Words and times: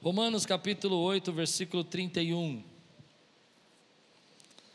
Romanos 0.00 0.46
capítulo 0.46 0.96
8, 0.96 1.32
versículo 1.32 1.82
31. 1.82 2.62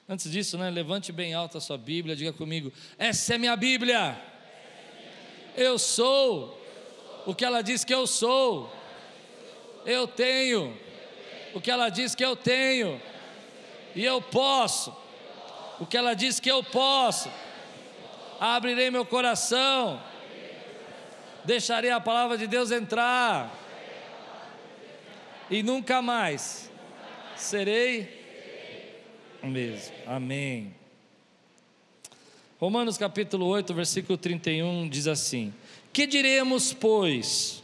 Antes 0.07 0.29
disso, 0.29 0.57
né, 0.57 0.69
levante 0.69 1.13
bem 1.13 1.33
alta 1.33 1.59
a 1.59 1.61
sua 1.61 1.77
Bíblia, 1.77 2.13
diga 2.13 2.33
comigo: 2.33 2.73
essa 2.97 3.35
é 3.35 3.37
minha 3.37 3.55
Bíblia. 3.55 4.21
Eu 5.55 5.79
sou 5.79 6.61
o 7.25 7.33
que 7.33 7.45
ela 7.45 7.61
diz 7.61 7.85
que 7.85 7.93
eu 7.93 8.05
sou. 8.05 8.69
Eu 9.85 10.07
tenho 10.07 10.77
o 11.53 11.61
que 11.61 11.71
ela 11.71 11.87
diz 11.87 12.13
que 12.13 12.25
eu 12.25 12.35
tenho. 12.35 13.01
E 13.95 14.03
eu 14.03 14.21
posso 14.21 14.93
o 15.79 15.85
que 15.85 15.95
ela 15.95 16.13
diz 16.13 16.37
que 16.37 16.51
eu 16.51 16.61
posso. 16.61 17.31
Abrirei 18.41 18.91
meu 18.91 19.05
coração. 19.05 20.03
Deixarei 21.45 21.91
a 21.91 22.01
palavra 22.01 22.37
de 22.37 22.45
Deus 22.45 22.71
entrar. 22.71 23.62
E 25.53 25.61
nunca 25.61 26.01
mais 26.01 26.67
serei 27.35 28.09
o 29.39 29.45
mesmo. 29.45 29.93
Amém. 30.07 30.73
Romanos 32.59 32.97
capítulo 32.97 33.45
8, 33.45 33.71
versículo 33.71 34.17
31 34.17 34.89
diz 34.89 35.05
assim: 35.05 35.53
Que 35.93 36.07
diremos, 36.07 36.73
pois, 36.73 37.63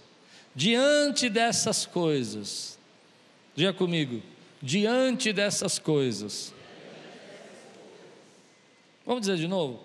diante 0.54 1.32
dessas 1.32 1.88
coisas? 1.88 2.78
Diga 3.56 3.74
comigo, 3.74 4.22
diante 4.62 5.34
dessas 5.34 5.80
coisas. 5.80 6.54
Vamos 9.04 9.22
dizer 9.22 9.38
de 9.38 9.48
novo? 9.48 9.82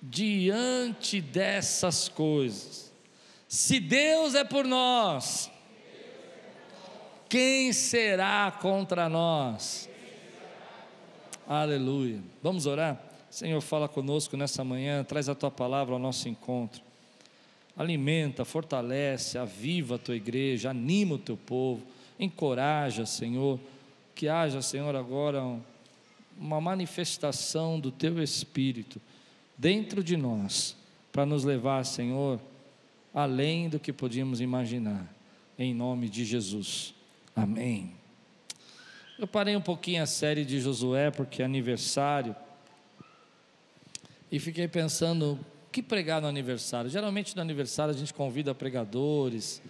Diante 0.00 1.20
dessas 1.20 2.08
coisas. 2.08 2.92
Se 3.48 3.80
Deus 3.80 4.36
é 4.36 4.44
por 4.44 4.64
nós, 4.64 5.50
quem 7.28 7.72
será 7.72 8.50
contra 8.50 9.08
nós? 9.08 9.88
Aleluia. 11.46 12.20
Vamos 12.42 12.66
orar? 12.66 13.00
Senhor, 13.30 13.60
fala 13.60 13.88
conosco 13.88 14.36
nessa 14.36 14.64
manhã, 14.64 15.04
traz 15.04 15.28
a 15.28 15.34
tua 15.34 15.50
palavra 15.50 15.94
ao 15.94 15.98
nosso 15.98 16.28
encontro. 16.28 16.80
Alimenta, 17.76 18.44
fortalece, 18.44 19.36
aviva 19.36 19.96
a 19.96 19.98
tua 19.98 20.16
igreja, 20.16 20.70
anima 20.70 21.16
o 21.16 21.18
teu 21.18 21.36
povo, 21.36 21.82
encoraja, 22.18 23.04
Senhor, 23.04 23.60
que 24.14 24.26
haja, 24.28 24.62
Senhor, 24.62 24.96
agora 24.96 25.42
uma 26.38 26.60
manifestação 26.60 27.78
do 27.78 27.90
teu 27.90 28.22
espírito 28.22 29.00
dentro 29.56 30.02
de 30.02 30.16
nós, 30.16 30.74
para 31.12 31.26
nos 31.26 31.44
levar, 31.44 31.84
Senhor, 31.84 32.40
além 33.14 33.68
do 33.68 33.78
que 33.78 33.92
podíamos 33.92 34.40
imaginar, 34.40 35.06
em 35.58 35.74
nome 35.74 36.08
de 36.08 36.24
Jesus. 36.24 36.95
Amém. 37.36 37.92
Eu 39.18 39.26
parei 39.26 39.54
um 39.54 39.60
pouquinho 39.60 40.02
a 40.02 40.06
série 40.06 40.42
de 40.42 40.58
Josué 40.58 41.10
porque 41.10 41.42
é 41.42 41.44
aniversário 41.44 42.34
e 44.32 44.40
fiquei 44.40 44.66
pensando 44.66 45.32
o 45.32 45.70
que 45.70 45.82
pregar 45.82 46.22
no 46.22 46.28
aniversário. 46.28 46.88
Geralmente 46.88 47.36
no 47.36 47.42
aniversário 47.42 47.94
a 47.94 47.96
gente 47.96 48.14
convida 48.14 48.54
pregadores, 48.54 49.60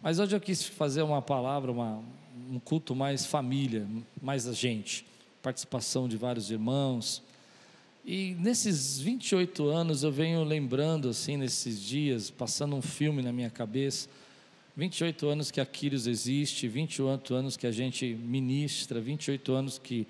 mas 0.00 0.20
hoje 0.20 0.36
eu 0.36 0.40
quis 0.40 0.62
fazer 0.62 1.02
uma 1.02 1.20
palavra, 1.20 1.72
uma, 1.72 2.00
um 2.48 2.60
culto 2.60 2.94
mais 2.94 3.26
família, 3.26 3.84
mais 4.22 4.46
a 4.46 4.52
gente, 4.52 5.04
participação 5.42 6.08
de 6.08 6.16
vários 6.16 6.52
irmãos. 6.52 7.20
E 8.04 8.36
nesses 8.38 9.00
28 9.00 9.66
anos 9.66 10.04
eu 10.04 10.12
venho 10.12 10.44
lembrando 10.44 11.08
assim 11.08 11.36
nesses 11.36 11.82
dias, 11.82 12.30
passando 12.30 12.76
um 12.76 12.82
filme 12.82 13.22
na 13.22 13.32
minha 13.32 13.50
cabeça 13.50 14.08
28 14.78 15.28
anos 15.28 15.50
que 15.50 15.60
a 15.60 15.66
existe, 15.82 16.68
28 16.68 17.34
anos 17.34 17.56
que 17.56 17.66
a 17.66 17.72
gente 17.72 18.14
ministra, 18.14 19.00
28 19.00 19.52
anos 19.52 19.76
que 19.76 20.06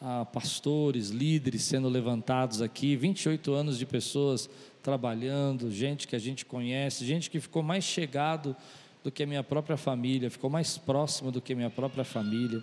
há 0.00 0.24
pastores, 0.24 1.10
líderes 1.10 1.62
sendo 1.62 1.88
levantados 1.88 2.62
aqui, 2.62 2.94
28 2.94 3.52
anos 3.52 3.76
de 3.76 3.84
pessoas 3.84 4.48
trabalhando, 4.80 5.72
gente 5.72 6.06
que 6.06 6.14
a 6.14 6.20
gente 6.20 6.44
conhece, 6.44 7.04
gente 7.04 7.28
que 7.28 7.40
ficou 7.40 7.64
mais 7.64 7.82
chegado 7.82 8.54
do 9.02 9.10
que 9.10 9.24
a 9.24 9.26
minha 9.26 9.42
própria 9.42 9.76
família, 9.76 10.30
ficou 10.30 10.48
mais 10.48 10.78
próximo 10.78 11.32
do 11.32 11.42
que 11.42 11.52
a 11.52 11.56
minha 11.56 11.70
própria 11.70 12.04
família 12.04 12.62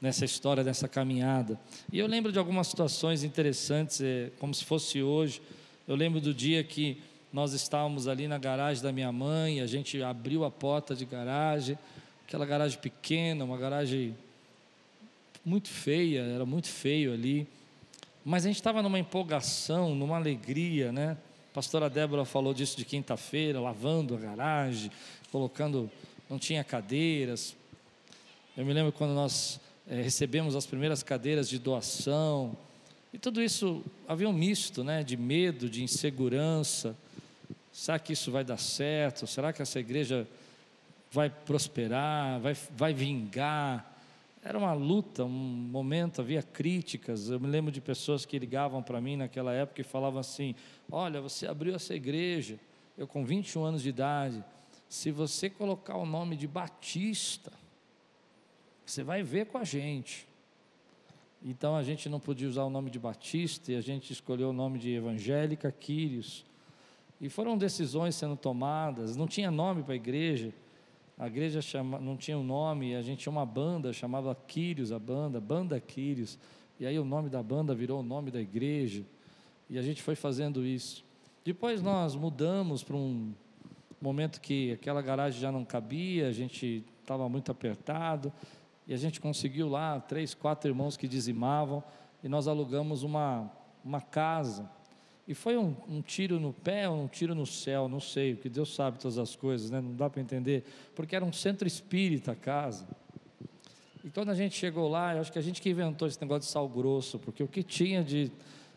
nessa 0.00 0.24
história, 0.24 0.64
nessa 0.64 0.88
caminhada. 0.88 1.60
E 1.92 1.98
eu 1.98 2.06
lembro 2.06 2.32
de 2.32 2.38
algumas 2.38 2.68
situações 2.68 3.22
interessantes, 3.22 4.00
é, 4.00 4.30
como 4.38 4.54
se 4.54 4.64
fosse 4.64 5.02
hoje. 5.02 5.42
Eu 5.86 5.94
lembro 5.94 6.22
do 6.22 6.32
dia 6.32 6.64
que 6.64 7.02
nós 7.34 7.52
estávamos 7.52 8.06
ali 8.06 8.28
na 8.28 8.38
garagem 8.38 8.80
da 8.80 8.92
minha 8.92 9.10
mãe, 9.10 9.60
a 9.60 9.66
gente 9.66 10.00
abriu 10.00 10.44
a 10.44 10.52
porta 10.52 10.94
de 10.94 11.04
garagem, 11.04 11.76
aquela 12.24 12.46
garagem 12.46 12.78
pequena, 12.78 13.44
uma 13.44 13.58
garagem 13.58 14.16
muito 15.44 15.68
feia, 15.68 16.20
era 16.20 16.46
muito 16.46 16.68
feio 16.68 17.12
ali. 17.12 17.44
Mas 18.24 18.44
a 18.44 18.48
gente 18.48 18.58
estava 18.58 18.80
numa 18.84 19.00
empolgação, 19.00 19.96
numa 19.96 20.14
alegria, 20.16 20.92
né? 20.92 21.16
A 21.50 21.54
pastora 21.54 21.90
Débora 21.90 22.24
falou 22.24 22.54
disso 22.54 22.76
de 22.76 22.84
quinta-feira, 22.84 23.60
lavando 23.60 24.14
a 24.14 24.18
garagem, 24.18 24.88
colocando, 25.32 25.90
não 26.30 26.38
tinha 26.38 26.62
cadeiras. 26.62 27.56
Eu 28.56 28.64
me 28.64 28.72
lembro 28.72 28.92
quando 28.92 29.12
nós 29.12 29.58
é, 29.88 30.00
recebemos 30.00 30.54
as 30.54 30.66
primeiras 30.66 31.02
cadeiras 31.02 31.48
de 31.48 31.58
doação. 31.58 32.56
E 33.12 33.18
tudo 33.18 33.42
isso 33.42 33.82
havia 34.06 34.28
um 34.28 34.32
misto, 34.32 34.84
né, 34.84 35.02
de 35.02 35.16
medo, 35.16 35.68
de 35.68 35.82
insegurança. 35.82 36.96
Será 37.74 37.98
que 37.98 38.12
isso 38.12 38.30
vai 38.30 38.44
dar 38.44 38.56
certo? 38.56 39.26
Será 39.26 39.52
que 39.52 39.60
essa 39.60 39.80
igreja 39.80 40.28
vai 41.10 41.28
prosperar? 41.28 42.38
Vai, 42.38 42.56
vai 42.70 42.94
vingar? 42.94 43.98
Era 44.44 44.56
uma 44.56 44.72
luta, 44.72 45.24
um 45.24 45.28
momento, 45.28 46.20
havia 46.20 46.40
críticas. 46.40 47.28
Eu 47.30 47.40
me 47.40 47.48
lembro 47.48 47.72
de 47.72 47.80
pessoas 47.80 48.24
que 48.24 48.38
ligavam 48.38 48.80
para 48.80 49.00
mim 49.00 49.16
naquela 49.16 49.52
época 49.52 49.80
e 49.80 49.84
falavam 49.84 50.20
assim: 50.20 50.54
Olha, 50.88 51.20
você 51.20 51.48
abriu 51.48 51.74
essa 51.74 51.92
igreja, 51.92 52.60
eu 52.96 53.08
com 53.08 53.24
21 53.24 53.64
anos 53.64 53.82
de 53.82 53.88
idade. 53.88 54.44
Se 54.88 55.10
você 55.10 55.50
colocar 55.50 55.96
o 55.96 56.06
nome 56.06 56.36
de 56.36 56.46
Batista, 56.46 57.52
você 58.86 59.02
vai 59.02 59.24
ver 59.24 59.46
com 59.46 59.58
a 59.58 59.64
gente. 59.64 60.28
Então 61.42 61.74
a 61.74 61.82
gente 61.82 62.08
não 62.08 62.20
podia 62.20 62.48
usar 62.48 62.62
o 62.62 62.70
nome 62.70 62.88
de 62.88 63.00
Batista 63.00 63.72
e 63.72 63.74
a 63.74 63.80
gente 63.80 64.12
escolheu 64.12 64.50
o 64.50 64.52
nome 64.52 64.78
de 64.78 64.92
Evangélica 64.92 65.72
Quírios 65.72 66.44
e 67.24 67.28
foram 67.30 67.56
decisões 67.56 68.14
sendo 68.14 68.36
tomadas, 68.36 69.16
não 69.16 69.26
tinha 69.26 69.50
nome 69.50 69.82
para 69.82 69.94
a 69.94 69.96
igreja, 69.96 70.52
a 71.16 71.26
igreja 71.26 71.62
chama, 71.62 71.98
não 71.98 72.18
tinha 72.18 72.36
um 72.36 72.44
nome, 72.44 72.94
a 72.94 73.00
gente 73.00 73.20
tinha 73.20 73.32
uma 73.32 73.46
banda, 73.46 73.94
chamava 73.94 74.34
Quírios, 74.34 74.92
a 74.92 74.98
banda, 74.98 75.40
Banda 75.40 75.80
Quírios, 75.80 76.38
e 76.78 76.84
aí 76.84 76.98
o 76.98 77.04
nome 77.04 77.30
da 77.30 77.42
banda 77.42 77.74
virou 77.74 78.00
o 78.00 78.02
nome 78.02 78.30
da 78.30 78.42
igreja, 78.42 79.06
e 79.70 79.78
a 79.78 79.80
gente 79.80 80.02
foi 80.02 80.14
fazendo 80.14 80.66
isso. 80.66 81.02
Depois 81.42 81.80
nós 81.80 82.14
mudamos 82.14 82.84
para 82.84 82.94
um 82.94 83.32
momento 84.02 84.38
que 84.38 84.72
aquela 84.72 85.00
garagem 85.00 85.40
já 85.40 85.50
não 85.50 85.64
cabia, 85.64 86.28
a 86.28 86.32
gente 86.32 86.84
estava 87.00 87.26
muito 87.26 87.50
apertado, 87.50 88.30
e 88.86 88.92
a 88.92 88.98
gente 88.98 89.18
conseguiu 89.18 89.66
lá 89.66 89.98
três, 89.98 90.34
quatro 90.34 90.68
irmãos 90.70 90.94
que 90.94 91.08
dizimavam, 91.08 91.82
e 92.22 92.28
nós 92.28 92.46
alugamos 92.46 93.02
uma, 93.02 93.50
uma 93.82 94.02
casa, 94.02 94.68
e 95.26 95.34
foi 95.34 95.56
um, 95.56 95.74
um, 95.88 96.02
tiro 96.02 96.38
no 96.38 96.52
pé 96.52 96.86
ou 96.88 97.02
um 97.02 97.08
tiro 97.08 97.34
no 97.34 97.46
céu, 97.46 97.88
não 97.88 98.00
sei, 98.00 98.34
porque 98.34 98.50
Deus 98.50 98.74
sabe 98.74 98.98
todas 98.98 99.16
as 99.16 99.34
coisas, 99.34 99.70
né? 99.70 99.80
não 99.80 99.94
dá 99.94 100.10
para 100.10 100.20
entender, 100.20 100.64
porque 100.94 101.16
era 101.16 101.24
um 101.24 101.32
centro 101.32 101.66
espírita 101.66 102.32
a 102.32 102.36
casa. 102.36 102.86
E 104.04 104.10
quando 104.10 104.28
a 104.28 104.34
gente 104.34 104.54
chegou 104.54 104.86
lá, 104.86 105.14
eu 105.14 105.22
acho 105.22 105.32
que 105.32 105.38
a 105.38 105.42
gente 105.42 105.62
que 105.62 105.70
inventou 105.70 106.06
esse 106.06 106.20
negócio 106.20 106.40
de 106.40 106.46
sal 106.46 106.68
grosso, 106.68 107.18
porque 107.18 107.42
o 107.42 107.48
que 107.48 107.62
tinha 107.62 108.04
de, 108.04 108.30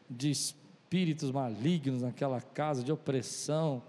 de 0.09 0.31
espíritos 0.31 1.31
malignos 1.31 2.01
naquela 2.01 2.39
casa, 2.39 2.81
de 2.81 2.93
opressão. 2.93 3.83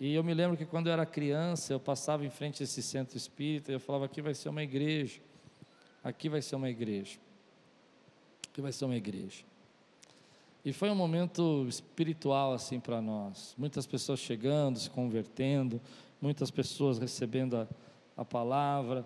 E 0.00 0.14
eu 0.14 0.24
me 0.24 0.32
lembro 0.32 0.56
que 0.56 0.64
quando 0.64 0.86
eu 0.86 0.94
era 0.94 1.04
criança, 1.04 1.74
eu 1.74 1.78
passava 1.78 2.24
em 2.24 2.30
frente 2.30 2.62
a 2.62 2.64
esse 2.64 2.82
centro 2.82 3.18
espírita 3.18 3.70
e 3.70 3.74
eu 3.74 3.80
falava: 3.80 4.06
aqui 4.06 4.22
vai 4.22 4.32
ser 4.32 4.48
uma 4.48 4.62
igreja, 4.62 5.20
aqui 6.02 6.30
vai 6.30 6.40
ser 6.40 6.56
uma 6.56 6.70
igreja, 6.70 7.18
aqui 8.50 8.62
vai 8.62 8.72
ser 8.72 8.86
uma 8.86 8.96
igreja. 8.96 9.51
E 10.64 10.72
foi 10.72 10.90
um 10.90 10.94
momento 10.94 11.66
espiritual 11.68 12.52
assim 12.52 12.78
para 12.78 13.00
nós. 13.00 13.54
Muitas 13.58 13.84
pessoas 13.84 14.20
chegando, 14.20 14.78
se 14.78 14.88
convertendo, 14.88 15.80
muitas 16.20 16.50
pessoas 16.52 16.98
recebendo 16.98 17.56
a, 17.56 17.68
a 18.16 18.24
palavra. 18.24 19.04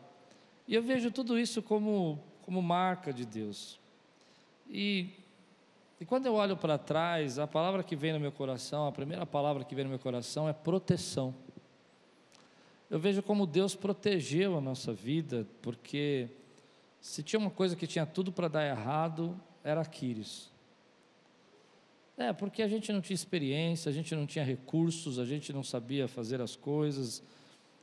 E 0.68 0.74
eu 0.74 0.82
vejo 0.82 1.10
tudo 1.10 1.38
isso 1.38 1.62
como, 1.62 2.22
como 2.42 2.60
marca 2.60 3.10
de 3.10 3.24
Deus. 3.24 3.80
E, 4.68 5.08
e 5.98 6.04
quando 6.04 6.26
eu 6.26 6.34
olho 6.34 6.58
para 6.58 6.76
trás, 6.76 7.38
a 7.38 7.46
palavra 7.46 7.82
que 7.82 7.96
vem 7.96 8.12
no 8.12 8.20
meu 8.20 8.32
coração, 8.32 8.86
a 8.86 8.92
primeira 8.92 9.24
palavra 9.24 9.64
que 9.64 9.74
vem 9.74 9.84
no 9.84 9.90
meu 9.90 9.98
coração 9.98 10.46
é 10.46 10.52
proteção. 10.52 11.34
Eu 12.90 12.98
vejo 12.98 13.22
como 13.22 13.46
Deus 13.46 13.74
protegeu 13.74 14.58
a 14.58 14.60
nossa 14.60 14.92
vida, 14.92 15.46
porque 15.62 16.28
se 17.00 17.22
tinha 17.22 17.40
uma 17.40 17.50
coisa 17.50 17.74
que 17.74 17.86
tinha 17.86 18.04
tudo 18.04 18.30
para 18.30 18.46
dar 18.46 18.66
errado, 18.66 19.40
era 19.64 19.80
Aquiles. 19.80 20.54
É, 22.18 22.32
porque 22.32 22.62
a 22.62 22.68
gente 22.68 22.90
não 22.92 23.02
tinha 23.02 23.14
experiência, 23.14 23.90
a 23.90 23.92
gente 23.92 24.14
não 24.14 24.26
tinha 24.26 24.42
recursos, 24.42 25.18
a 25.18 25.24
gente 25.24 25.52
não 25.52 25.62
sabia 25.62 26.08
fazer 26.08 26.40
as 26.40 26.56
coisas. 26.56 27.22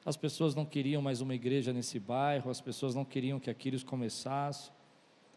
as 0.04 0.18
pessoas 0.18 0.56
não 0.56 0.66
queriam 0.66 1.02
mais 1.02 1.22
uma 1.22 1.36
igreja 1.36 1.72
nesse 1.72 2.00
bairro, 2.00 2.50
as 2.50 2.60
pessoas 2.60 2.94
não 2.96 3.06
queriam 3.06 3.40
que 3.40 3.50
Aquiles 3.50 3.84
começasse. 3.84 4.72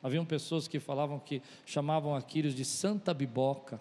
Haviam 0.02 0.24
pessoas 0.24 0.66
que 0.66 0.80
falavam 0.80 1.18
que 1.18 1.42
chamavam 1.64 2.14
Aquiles 2.14 2.54
de 2.54 2.64
Santa 2.64 3.12
Biboca. 3.12 3.80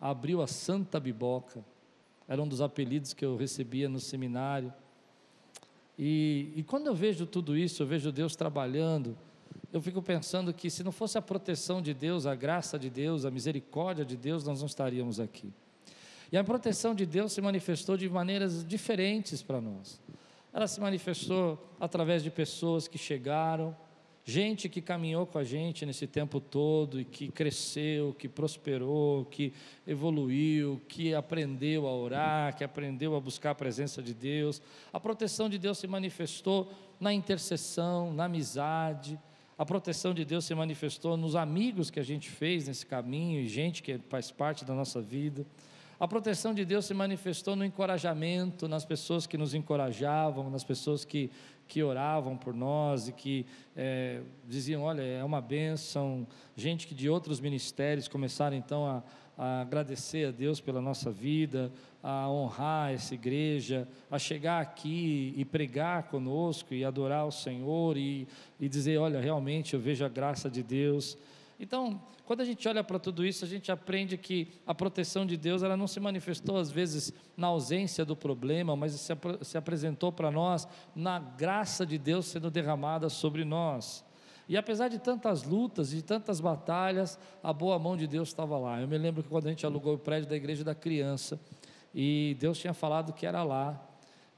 Abriu 0.00 0.42
a 0.42 0.46
Santa 0.46 0.98
Biboca. 0.98 1.64
Era 2.26 2.42
um 2.42 2.48
dos 2.48 2.60
apelidos 2.60 3.12
que 3.12 3.24
eu 3.24 3.36
recebia 3.36 3.88
no 3.88 4.00
seminário. 4.00 4.72
E, 5.98 6.52
e 6.56 6.62
quando 6.64 6.88
eu 6.88 6.94
vejo 6.94 7.26
tudo 7.26 7.56
isso, 7.56 7.82
eu 7.82 7.86
vejo 7.86 8.10
Deus 8.10 8.34
trabalhando, 8.34 9.16
eu 9.72 9.82
fico 9.82 10.00
pensando 10.00 10.52
que 10.52 10.70
se 10.70 10.84
não 10.84 10.92
fosse 10.92 11.18
a 11.18 11.22
proteção 11.22 11.82
de 11.82 11.92
Deus, 11.92 12.26
a 12.26 12.34
graça 12.34 12.78
de 12.78 12.88
Deus, 12.88 13.24
a 13.24 13.30
misericórdia 13.30 14.04
de 14.04 14.16
Deus, 14.16 14.44
nós 14.44 14.60
não 14.60 14.66
estaríamos 14.66 15.18
aqui. 15.18 15.52
E 16.30 16.36
a 16.36 16.44
proteção 16.44 16.94
de 16.94 17.04
Deus 17.04 17.32
se 17.32 17.40
manifestou 17.40 17.96
de 17.96 18.08
maneiras 18.08 18.64
diferentes 18.64 19.42
para 19.42 19.60
nós. 19.60 20.00
Ela 20.52 20.68
se 20.68 20.80
manifestou 20.80 21.58
através 21.80 22.22
de 22.22 22.30
pessoas 22.30 22.86
que 22.86 22.96
chegaram, 22.96 23.76
gente 24.24 24.68
que 24.68 24.80
caminhou 24.80 25.26
com 25.26 25.38
a 25.38 25.44
gente 25.44 25.84
nesse 25.84 26.06
tempo 26.06 26.40
todo 26.40 27.00
e 27.00 27.04
que 27.04 27.28
cresceu, 27.28 28.14
que 28.18 28.28
prosperou, 28.28 29.24
que 29.26 29.52
evoluiu, 29.86 30.80
que 30.88 31.14
aprendeu 31.14 31.86
a 31.86 31.94
orar, 31.94 32.56
que 32.56 32.64
aprendeu 32.64 33.14
a 33.16 33.20
buscar 33.20 33.50
a 33.50 33.54
presença 33.54 34.02
de 34.02 34.14
Deus. 34.14 34.62
A 34.92 35.00
proteção 35.00 35.48
de 35.48 35.58
Deus 35.58 35.78
se 35.78 35.86
manifestou 35.86 36.72
na 36.98 37.12
intercessão, 37.12 38.12
na 38.12 38.24
amizade. 38.24 39.18
A 39.56 39.64
proteção 39.64 40.12
de 40.12 40.24
Deus 40.24 40.44
se 40.44 40.54
manifestou 40.54 41.16
nos 41.16 41.36
amigos 41.36 41.88
que 41.88 42.00
a 42.00 42.02
gente 42.02 42.28
fez 42.28 42.66
nesse 42.66 42.84
caminho 42.84 43.40
e 43.40 43.46
gente 43.46 43.82
que 43.82 43.98
faz 44.08 44.30
parte 44.30 44.64
da 44.64 44.74
nossa 44.74 45.00
vida. 45.00 45.46
A 45.98 46.08
proteção 46.08 46.52
de 46.52 46.64
Deus 46.64 46.86
se 46.86 46.92
manifestou 46.92 47.54
no 47.54 47.64
encorajamento, 47.64 48.66
nas 48.66 48.84
pessoas 48.84 49.28
que 49.28 49.38
nos 49.38 49.54
encorajavam, 49.54 50.50
nas 50.50 50.64
pessoas 50.64 51.04
que, 51.04 51.30
que 51.66 51.82
oravam 51.82 52.36
por 52.36 52.54
nós 52.54 53.08
e 53.08 53.12
que 53.12 53.46
é, 53.76 54.20
diziam: 54.46 54.82
olha, 54.82 55.02
é 55.02 55.24
uma 55.24 55.40
bênção. 55.40 56.26
Gente 56.56 56.86
que 56.86 56.94
de 56.94 57.08
outros 57.08 57.40
ministérios 57.40 58.08
começaram 58.08 58.56
então 58.56 58.86
a, 58.86 59.02
a 59.36 59.60
agradecer 59.62 60.28
a 60.28 60.30
Deus 60.30 60.60
pela 60.60 60.80
nossa 60.80 61.10
vida, 61.10 61.72
a 62.02 62.28
honrar 62.30 62.92
essa 62.92 63.14
igreja, 63.14 63.88
a 64.10 64.18
chegar 64.18 64.60
aqui 64.60 65.34
e 65.36 65.44
pregar 65.44 66.04
conosco 66.04 66.74
e 66.74 66.84
adorar 66.84 67.26
o 67.26 67.32
Senhor 67.32 67.96
e, 67.96 68.28
e 68.60 68.68
dizer: 68.68 68.98
olha, 68.98 69.20
realmente 69.20 69.74
eu 69.74 69.80
vejo 69.80 70.04
a 70.04 70.08
graça 70.08 70.50
de 70.50 70.62
Deus. 70.62 71.16
Então, 71.58 72.00
quando 72.24 72.40
a 72.40 72.44
gente 72.44 72.66
olha 72.68 72.82
para 72.82 72.98
tudo 72.98 73.24
isso, 73.24 73.44
a 73.44 73.48
gente 73.48 73.70
aprende 73.70 74.16
que 74.16 74.48
a 74.66 74.74
proteção 74.74 75.26
de 75.26 75.36
Deus 75.36 75.62
ela 75.62 75.76
não 75.76 75.86
se 75.86 76.00
manifestou 76.00 76.56
às 76.56 76.70
vezes 76.70 77.12
na 77.36 77.48
ausência 77.48 78.04
do 78.04 78.14
problema, 78.14 78.76
mas 78.76 78.92
se, 78.92 79.12
ap 79.12 79.24
se 79.42 79.58
apresentou 79.58 80.12
para 80.12 80.30
nós 80.30 80.68
na 80.94 81.18
graça 81.18 81.84
de 81.84 81.98
Deus 81.98 82.26
sendo 82.26 82.50
derramada 82.50 83.08
sobre 83.08 83.44
nós. 83.44 84.04
E 84.48 84.56
apesar 84.56 84.88
de 84.88 84.98
tantas 84.98 85.42
lutas, 85.42 85.90
de 85.90 86.02
tantas 86.02 86.40
batalhas, 86.40 87.18
a 87.42 87.52
boa 87.52 87.78
mão 87.78 87.96
de 87.96 88.06
Deus 88.06 88.28
estava 88.28 88.58
lá. 88.58 88.80
Eu 88.80 88.86
me 88.86 88.98
lembro 88.98 89.22
que 89.22 89.28
quando 89.28 89.46
a 89.46 89.50
gente 89.50 89.64
alugou 89.64 89.94
o 89.94 89.98
prédio 89.98 90.28
da 90.28 90.36
igreja 90.36 90.62
da 90.62 90.74
criança, 90.74 91.40
e 91.94 92.36
Deus 92.38 92.58
tinha 92.58 92.74
falado 92.74 93.12
que 93.12 93.24
era 93.24 93.42
lá, 93.42 93.80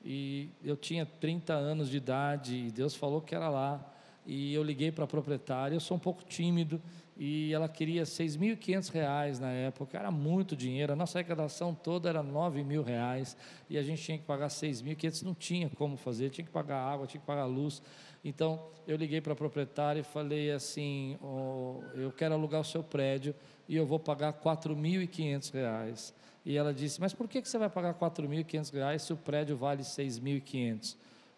e 0.05 0.51
eu 0.63 0.77
tinha 0.77 1.05
30 1.05 1.53
anos 1.53 1.91
de 1.91 1.97
idade, 1.97 2.55
e 2.55 2.71
Deus 2.71 2.95
falou 2.95 3.21
que 3.21 3.35
era 3.35 3.49
lá, 3.49 3.85
e 4.25 4.55
eu 4.55 4.63
liguei 4.63 4.93
para 4.93 5.05
a 5.05 5.09
proprietária, 5.09 5.75
eu 5.75 5.81
sou 5.81 5.97
um 5.97 6.01
pouco 6.01 6.25
tímido, 6.25 6.81
e 7.19 7.53
ela 7.55 7.69
queria 7.69 8.03
6.500 8.03 8.93
reais 8.93 9.41
na 9.41 9.51
época, 9.51 9.99
era 9.99 10.11
muito 10.11 10.55
dinheiro, 10.55 10.93
a 10.93 10.97
nossa 10.97 11.19
arrecadação 11.19 11.75
toda 11.75 12.09
era 12.09 12.23
9 12.23 12.63
mil 12.63 12.83
reais, 12.83 13.37
e 13.71 13.79
a 13.79 13.83
gente 13.83 14.03
tinha 14.03 14.19
que 14.19 14.25
pagar 14.25 14.49
6.500, 14.49 15.23
não 15.23 15.35
tinha 15.35 15.71
como 15.71 15.97
fazer, 15.97 16.29
tinha 16.29 16.45
que 16.45 16.51
pagar 16.51 16.79
água, 16.79 17.07
tinha 17.07 17.21
que 17.21 17.27
pagar 17.27 17.47
luz, 17.47 17.83
então 18.23 18.69
eu 18.87 18.97
liguei 18.97 19.21
para 19.21 19.33
a 19.33 19.37
proprietária 19.37 20.01
e 20.01 20.03
falei 20.03 20.51
assim, 20.51 21.17
oh, 21.23 21.81
eu 21.95 22.13
quero 22.13 22.35
alugar 22.35 22.61
o 22.61 22.65
seu 22.65 22.83
prédio, 22.83 23.35
e 23.67 23.75
eu 23.75 23.87
vou 23.87 23.99
pagar 23.99 24.35
4.500 24.35 25.53
reais, 25.53 26.15
e 26.45 26.57
ela 26.57 26.73
disse, 26.73 27.01
mas 27.01 27.15
por 27.15 27.27
que 27.29 27.41
você 27.41 27.57
vai 27.57 27.71
pagar 27.71 27.95
4.500 27.95 28.73
reais 28.73 29.03
se 29.03 29.13
o 29.13 29.17
prédio 29.17 29.57
vale 29.57 29.83
6.500? 29.83 30.97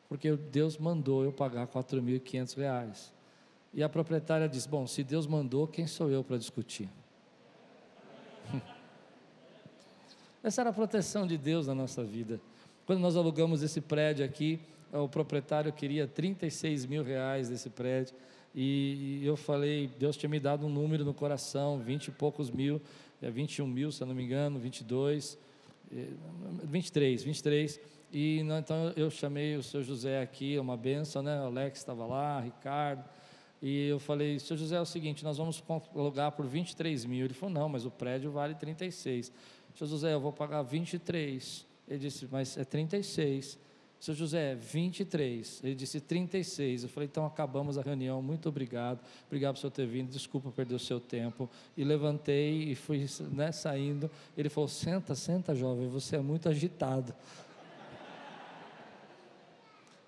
Porque 0.08 0.34
Deus 0.34 0.76
mandou 0.78 1.22
eu 1.22 1.32
pagar 1.32 1.66
4.500 1.66 2.56
reais, 2.56 3.12
e 3.72 3.82
a 3.82 3.88
proprietária 3.88 4.48
diz: 4.48 4.66
Bom, 4.66 4.86
se 4.86 5.02
Deus 5.02 5.26
mandou, 5.26 5.66
quem 5.66 5.86
sou 5.86 6.10
eu 6.10 6.22
para 6.24 6.36
discutir? 6.36 6.88
Essa 10.42 10.62
era 10.62 10.70
a 10.70 10.72
proteção 10.72 11.26
de 11.26 11.36
Deus 11.36 11.66
na 11.66 11.74
nossa 11.74 12.04
vida. 12.04 12.40
Quando 12.86 13.00
nós 13.00 13.16
alugamos 13.16 13.62
esse 13.62 13.80
prédio 13.80 14.24
aqui, 14.24 14.58
o 14.92 15.08
proprietário 15.08 15.72
queria 15.72 16.06
36 16.06 16.86
mil 16.86 17.02
reais 17.02 17.48
desse 17.48 17.68
prédio. 17.68 18.14
E 18.54 19.20
eu 19.24 19.36
falei, 19.36 19.90
Deus 19.98 20.16
tinha 20.16 20.30
me 20.30 20.40
dado 20.40 20.66
um 20.66 20.70
número 20.70 21.04
no 21.04 21.12
coração, 21.12 21.78
20 21.78 22.08
e 22.08 22.10
poucos 22.10 22.50
mil, 22.50 22.80
21 23.20 23.64
é 23.64 23.68
mil, 23.68 23.92
se 23.92 24.02
eu 24.02 24.06
não 24.06 24.14
me 24.14 24.24
engano, 24.24 24.58
22, 24.58 25.38
23, 26.64 27.22
23. 27.22 27.80
E 28.10 28.38
então 28.38 28.92
eu 28.96 29.10
chamei 29.10 29.56
o 29.56 29.62
seu 29.62 29.82
José 29.82 30.22
aqui, 30.22 30.58
uma 30.58 30.76
benção, 30.76 31.22
né? 31.22 31.40
O 31.42 31.46
Alex 31.46 31.78
estava 31.78 32.06
lá, 32.06 32.40
Ricardo. 32.40 33.04
E 33.60 33.88
eu 33.88 33.98
falei, 33.98 34.38
seu 34.38 34.56
José, 34.56 34.76
é 34.76 34.80
o 34.80 34.86
seguinte, 34.86 35.24
nós 35.24 35.36
vamos 35.36 35.62
alugar 35.94 36.32
por 36.32 36.46
23 36.46 37.04
mil. 37.04 37.24
Ele 37.24 37.34
falou, 37.34 37.54
não, 37.54 37.68
mas 37.68 37.84
o 37.84 37.90
prédio 37.90 38.30
vale 38.30 38.54
36. 38.54 39.32
Seu 39.74 39.86
José, 39.86 40.14
eu 40.14 40.20
vou 40.20 40.32
pagar 40.32 40.62
23. 40.62 41.66
Ele 41.88 41.98
disse, 41.98 42.28
mas 42.30 42.56
é 42.56 42.64
36. 42.64 43.58
Seu 44.00 44.14
José, 44.14 44.54
23. 44.54 45.60
Ele 45.64 45.74
disse 45.74 46.00
36. 46.00 46.84
Eu 46.84 46.88
falei, 46.88 47.08
então 47.10 47.26
acabamos 47.26 47.76
a 47.76 47.82
reunião, 47.82 48.22
muito 48.22 48.48
obrigado. 48.48 49.00
Obrigado 49.26 49.54
por 49.54 49.60
senhor 49.60 49.72
ter 49.72 49.86
vindo, 49.86 50.08
desculpa 50.08 50.52
perder 50.52 50.76
o 50.76 50.78
seu 50.78 51.00
tempo. 51.00 51.50
E 51.76 51.82
levantei 51.82 52.70
e 52.70 52.74
fui 52.76 53.06
né, 53.32 53.50
saindo. 53.50 54.08
Ele 54.36 54.48
falou, 54.48 54.68
senta, 54.68 55.16
senta, 55.16 55.52
jovem, 55.54 55.88
você 55.88 56.14
é 56.14 56.20
muito 56.20 56.48
agitado. 56.48 57.12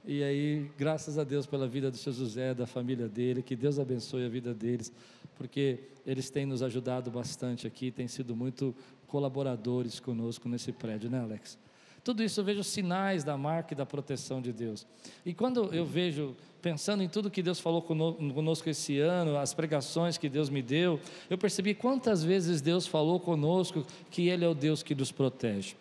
E 0.05 0.23
aí, 0.23 0.71
graças 0.79 1.19
a 1.19 1.25
Deus 1.25 1.47
pela 1.47 1.69
vida 1.69 1.91
do 1.91 1.97
seu 1.97 2.13
José, 2.13 2.55
da 2.55 2.67
família 2.67 3.07
dele, 3.07 3.43
que 3.43 3.55
Deus 3.55 3.79
abençoe 3.79 4.25
a 4.25 4.29
vida 4.29 4.55
deles, 4.55 4.93
porque 5.37 5.81
eles 6.07 6.31
têm 6.31 6.47
nos 6.47 6.63
ajudado 6.63 7.11
bastante 7.11 7.67
aqui, 7.67 7.91
têm 7.91 8.09
sido 8.09 8.35
muito 8.35 8.75
colaboradores 9.07 10.01
conosco 10.01 10.49
nesse 10.49 10.73
prédio, 10.73 11.11
né, 11.11 11.21
Alex? 11.21 11.59
Tudo 12.03 12.25
isso 12.25 12.41
eu 12.41 12.45
vejo 12.45 12.65
sinais 12.65 13.25
da 13.25 13.37
marca 13.37 13.75
e 13.75 13.77
da 13.77 13.85
proteção 13.85 14.41
de 14.41 14.53
Deus. 14.53 14.87
E 15.25 15.35
quando 15.35 15.73
eu 15.75 15.85
vejo, 15.85 16.35
pensando 16.63 17.03
em 17.03 17.09
tudo 17.09 17.31
que 17.31 17.43
Deus 17.43 17.61
falou 17.61 17.83
conosco 17.83 18.71
esse 18.71 18.99
ano, 18.99 19.37
as 19.37 19.53
pregações 19.53 20.17
que 20.17 20.29
Deus 20.29 20.49
me 20.49 20.63
deu, 20.63 20.99
eu 21.29 21.37
percebi 21.37 21.75
quantas 21.75 22.25
vezes 22.25 22.63
Deus 22.63 22.87
falou 22.87 23.21
conosco 23.21 23.85
que 24.11 24.29
Ele 24.29 24.47
é 24.47 24.49
o 24.49 24.55
Deus 24.55 24.83
que 24.83 24.95
nos 24.95 25.13
protege. 25.13 25.77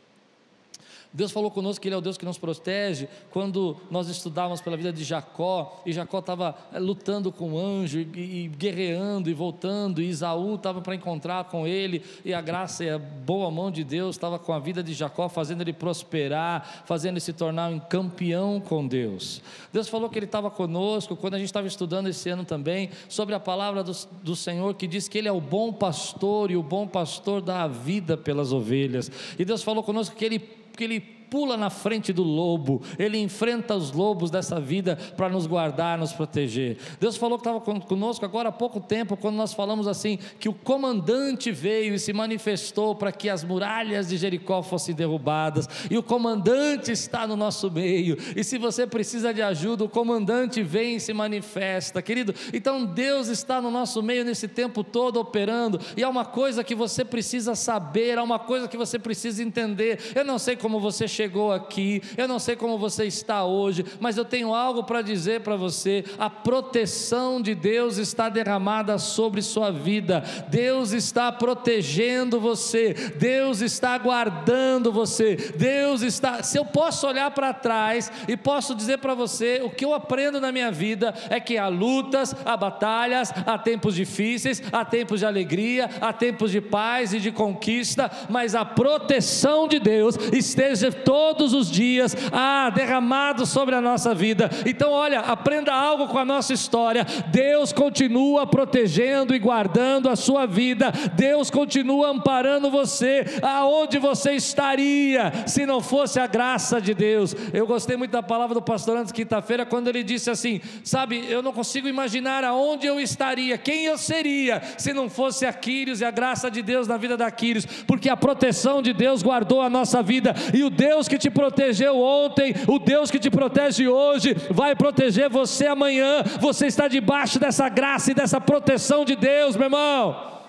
Deus 1.11 1.31
falou 1.31 1.49
conosco 1.49 1.81
que 1.81 1.87
Ele 1.87 1.95
é 1.95 1.97
o 1.97 2.01
Deus 2.01 2.17
que 2.17 2.25
nos 2.25 2.37
protege. 2.37 3.07
Quando 3.31 3.77
nós 3.89 4.09
estudávamos 4.09 4.61
pela 4.61 4.77
vida 4.77 4.93
de 4.93 5.03
Jacó, 5.03 5.81
e 5.85 5.91
Jacó 5.91 6.19
estava 6.19 6.55
eh, 6.71 6.79
lutando 6.79 7.31
com 7.31 7.53
o 7.53 7.59
anjo, 7.59 7.99
e, 7.99 8.43
e 8.43 8.47
guerreando 8.47 9.29
e 9.29 9.33
voltando, 9.33 10.01
e 10.01 10.09
Isaú 10.09 10.55
estava 10.55 10.81
para 10.81 10.95
encontrar 10.95 11.45
com 11.45 11.65
ele, 11.65 12.03
e 12.23 12.33
a 12.33 12.41
graça 12.41 12.83
e 12.83 12.89
a 12.89 12.99
boa 12.99 13.49
mão 13.49 13.71
de 13.71 13.83
Deus 13.83 14.15
estava 14.15 14.37
com 14.37 14.53
a 14.53 14.59
vida 14.59 14.83
de 14.83 14.93
Jacó, 14.93 15.27
fazendo 15.27 15.61
ele 15.61 15.73
prosperar, 15.73 16.83
fazendo 16.85 17.13
ele 17.13 17.21
se 17.21 17.33
tornar 17.33 17.69
um 17.69 17.79
campeão 17.79 18.59
com 18.59 18.85
Deus. 18.85 19.41
Deus 19.73 19.87
falou 19.87 20.09
que 20.09 20.17
Ele 20.17 20.25
estava 20.25 20.49
conosco 20.49 21.15
quando 21.15 21.35
a 21.35 21.37
gente 21.37 21.47
estava 21.47 21.67
estudando 21.67 22.07
esse 22.07 22.29
ano 22.29 22.45
também, 22.45 22.89
sobre 23.07 23.35
a 23.35 23.39
palavra 23.39 23.83
do, 23.83 23.91
do 24.23 24.35
Senhor, 24.35 24.73
que 24.75 24.87
diz 24.87 25.07
que 25.07 25.17
Ele 25.17 25.27
é 25.27 25.31
o 25.31 25.41
bom 25.41 25.73
pastor, 25.73 26.51
e 26.51 26.55
o 26.55 26.63
bom 26.63 26.87
pastor 26.87 27.41
dá 27.41 27.63
a 27.63 27.67
vida 27.67 28.15
pelas 28.15 28.51
ovelhas. 28.51 29.11
E 29.37 29.43
Deus 29.43 29.63
falou 29.63 29.83
conosco 29.83 30.15
que 30.15 30.25
Ele 30.25 30.58
que 30.75 30.83
ele 30.83 31.18
pula 31.29 31.55
na 31.55 31.69
frente 31.69 32.11
do 32.11 32.23
lobo, 32.23 32.81
ele 32.97 33.17
enfrenta 33.17 33.75
os 33.75 33.91
lobos 33.91 34.31
dessa 34.31 34.59
vida 34.59 34.97
para 35.15 35.29
nos 35.29 35.45
guardar, 35.45 35.97
nos 35.97 36.13
proteger. 36.13 36.77
Deus 36.99 37.17
falou 37.17 37.37
que 37.37 37.47
estava 37.47 37.59
conosco 37.59 38.25
agora 38.25 38.49
há 38.49 38.51
pouco 38.51 38.79
tempo, 38.79 39.15
quando 39.15 39.35
nós 39.35 39.53
falamos 39.53 39.87
assim, 39.87 40.17
que 40.39 40.49
o 40.49 40.53
comandante 40.53 41.51
veio 41.51 41.93
e 41.93 41.99
se 41.99 42.13
manifestou 42.13 42.95
para 42.95 43.11
que 43.11 43.29
as 43.29 43.43
muralhas 43.43 44.09
de 44.09 44.17
Jericó 44.17 44.61
fossem 44.61 44.95
derrubadas, 44.95 45.67
e 45.89 45.97
o 45.97 46.03
comandante 46.03 46.91
está 46.91 47.27
no 47.27 47.35
nosso 47.35 47.69
meio, 47.69 48.17
e 48.35 48.43
se 48.43 48.57
você 48.57 48.87
precisa 48.87 49.33
de 49.33 49.41
ajuda, 49.41 49.83
o 49.83 49.89
comandante 49.89 50.63
vem 50.63 50.95
e 50.95 50.99
se 50.99 51.13
manifesta, 51.13 52.01
querido. 52.01 52.33
Então 52.53 52.85
Deus 52.85 53.27
está 53.27 53.61
no 53.61 53.71
nosso 53.71 54.01
meio 54.01 54.25
nesse 54.25 54.47
tempo 54.47 54.83
todo 54.83 55.19
operando, 55.19 55.79
e 55.95 56.03
há 56.03 56.09
uma 56.09 56.25
coisa 56.25 56.63
que 56.63 56.75
você 56.75 57.05
precisa 57.05 57.55
saber, 57.55 58.17
há 58.17 58.23
uma 58.23 58.39
coisa 58.39 58.67
que 58.67 58.77
você 58.77 58.97
precisa 58.97 59.43
entender. 59.43 59.99
Eu 60.15 60.25
não 60.25 60.39
sei 60.39 60.55
como 60.55 60.79
você 60.79 61.07
chegou 61.19 61.51
aqui, 61.51 62.01
eu 62.15 62.29
não 62.29 62.39
sei 62.39 62.55
como 62.55 62.77
você 62.77 63.03
está 63.03 63.43
hoje, 63.43 63.83
mas 63.99 64.15
eu 64.15 64.23
tenho 64.23 64.53
algo 64.53 64.85
para 64.85 65.01
dizer 65.01 65.41
para 65.41 65.57
você: 65.57 66.05
a 66.17 66.29
proteção 66.29 67.41
de 67.41 67.53
Deus 67.53 67.97
está 67.97 68.29
derramada 68.29 68.97
sobre 68.97 69.41
sua 69.41 69.69
vida, 69.69 70.23
Deus 70.47 70.93
está 70.93 71.29
protegendo 71.29 72.39
você, 72.39 72.93
Deus 73.17 73.59
está 73.59 73.97
guardando 73.97 74.93
você, 74.93 75.35
Deus 75.57 76.01
está. 76.03 76.41
Se 76.41 76.57
eu 76.57 76.63
posso 76.63 77.05
olhar 77.05 77.31
para 77.31 77.53
trás 77.53 78.09
e 78.25 78.37
posso 78.37 78.73
dizer 78.73 78.99
para 78.99 79.13
você, 79.13 79.59
o 79.61 79.69
que 79.69 79.83
eu 79.83 79.93
aprendo 79.93 80.39
na 80.39 80.53
minha 80.53 80.71
vida 80.71 81.13
é 81.29 81.37
que 81.41 81.57
há 81.57 81.67
lutas, 81.67 82.33
há 82.45 82.55
batalhas, 82.55 83.33
há 83.45 83.57
tempos 83.57 83.93
difíceis, 83.93 84.63
há 84.71 84.85
tempos 84.85 85.19
de 85.19 85.25
alegria, 85.25 85.89
há 85.99 86.13
tempos 86.13 86.49
de 86.51 86.61
paz 86.61 87.13
e 87.13 87.19
de 87.19 87.29
conquista, 87.29 88.09
mas 88.29 88.55
a 88.55 88.63
proteção 88.63 89.67
de 89.67 89.79
Deus 89.79 90.15
esteja 90.31 90.91
todos 91.09 91.55
os 91.55 91.71
dias 91.71 92.15
ah, 92.31 92.69
derramado 92.69 93.43
sobre 93.43 93.73
a 93.73 93.81
nossa 93.81 94.13
vida. 94.13 94.47
Então, 94.63 94.91
olha, 94.91 95.21
aprenda 95.21 95.73
algo 95.73 96.07
com 96.07 96.19
a 96.19 96.23
nossa 96.23 96.53
história. 96.53 97.03
Deus 97.31 97.73
continua 97.73 98.45
protegendo 98.45 99.33
e 99.33 99.39
guardando 99.39 100.07
a 100.07 100.15
sua 100.15 100.45
vida. 100.45 100.93
Deus 101.15 101.49
continua 101.49 102.09
amparando 102.09 102.69
você. 102.69 103.25
Aonde 103.41 103.97
você 103.97 104.33
estaria 104.33 105.33
se 105.47 105.65
não 105.65 105.81
fosse 105.81 106.19
a 106.19 106.27
graça 106.27 106.79
de 106.79 106.93
Deus? 106.93 107.35
Eu 107.51 107.65
gostei 107.65 107.97
muito 107.97 108.11
da 108.11 108.21
palavra 108.21 108.53
do 108.53 108.61
pastor 108.61 108.95
antes 108.95 109.11
quinta-feira 109.11 109.65
quando 109.65 109.87
ele 109.87 110.03
disse 110.03 110.29
assim: 110.29 110.61
"Sabe, 110.83 111.25
eu 111.27 111.41
não 111.41 111.51
consigo 111.51 111.87
imaginar 111.87 112.43
aonde 112.43 112.85
eu 112.85 112.99
estaria, 112.99 113.57
quem 113.57 113.85
eu 113.85 113.97
seria 113.97 114.61
se 114.77 114.93
não 114.93 115.09
fosse 115.09 115.43
Aquiles 115.43 116.01
e 116.01 116.05
a 116.05 116.11
graça 116.11 116.51
de 116.51 116.61
Deus 116.61 116.87
na 116.87 116.97
vida 116.97 117.17
da 117.17 117.25
Aquiles, 117.25 117.65
porque 117.87 118.09
a 118.09 118.17
proteção 118.17 118.79
de 118.79 118.93
Deus 118.93 119.23
guardou 119.23 119.63
a 119.63 119.69
nossa 119.71 120.03
vida 120.03 120.35
e 120.53 120.63
o 120.63 120.69
Deus 120.69 120.98
que 121.07 121.17
te 121.17 121.29
protegeu 121.29 121.99
ontem, 121.99 122.53
o 122.67 122.79
Deus 122.79 123.09
que 123.09 123.19
te 123.19 123.29
protege 123.29 123.87
hoje, 123.87 124.35
vai 124.49 124.75
proteger 124.75 125.29
você 125.29 125.67
amanhã. 125.67 126.23
Você 126.39 126.67
está 126.67 126.87
debaixo 126.87 127.39
dessa 127.39 127.69
graça 127.69 128.11
e 128.11 128.13
dessa 128.13 128.41
proteção 128.41 129.05
de 129.05 129.15
Deus, 129.15 129.55
meu 129.55 129.65
irmão. 129.65 130.39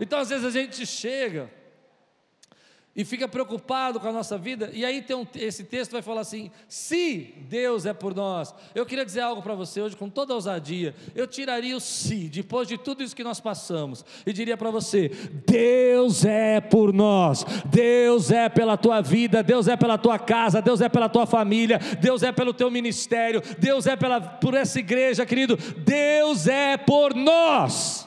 Então, 0.00 0.18
às 0.18 0.28
vezes 0.28 0.44
a 0.44 0.50
gente 0.50 0.84
chega 0.84 1.48
e 2.96 3.04
fica 3.04 3.26
preocupado 3.26 3.98
com 3.98 4.08
a 4.08 4.12
nossa 4.12 4.38
vida, 4.38 4.70
e 4.72 4.84
aí 4.84 5.02
tem 5.02 5.16
um, 5.16 5.26
esse 5.34 5.64
texto 5.64 5.92
vai 5.92 6.02
falar 6.02 6.20
assim: 6.20 6.50
se 6.68 7.34
Deus 7.48 7.86
é 7.86 7.92
por 7.92 8.14
nós, 8.14 8.54
eu 8.72 8.86
queria 8.86 9.04
dizer 9.04 9.20
algo 9.20 9.42
para 9.42 9.54
você 9.54 9.80
hoje 9.80 9.96
com 9.96 10.08
toda 10.08 10.32
ousadia, 10.32 10.94
eu 11.12 11.26
tiraria 11.26 11.76
o 11.76 11.80
se, 11.80 12.28
depois 12.28 12.68
de 12.68 12.78
tudo 12.78 13.02
isso 13.02 13.16
que 13.16 13.24
nós 13.24 13.40
passamos, 13.40 14.04
e 14.24 14.32
diria 14.32 14.56
para 14.56 14.70
você: 14.70 15.08
Deus 15.44 16.24
é 16.24 16.60
por 16.60 16.92
nós, 16.92 17.44
Deus 17.66 18.30
é 18.30 18.48
pela 18.48 18.76
tua 18.76 19.00
vida, 19.00 19.42
Deus 19.42 19.66
é 19.66 19.76
pela 19.76 19.98
tua 19.98 20.18
casa, 20.18 20.62
Deus 20.62 20.80
é 20.80 20.88
pela 20.88 21.08
tua 21.08 21.26
família, 21.26 21.80
Deus 22.00 22.22
é 22.22 22.30
pelo 22.30 22.54
teu 22.54 22.70
ministério, 22.70 23.42
Deus 23.58 23.88
é 23.88 23.96
pela, 23.96 24.20
por 24.20 24.54
essa 24.54 24.78
igreja, 24.78 25.26
querido, 25.26 25.56
Deus 25.56 26.46
é 26.46 26.76
por 26.76 27.12
nós. 27.12 28.06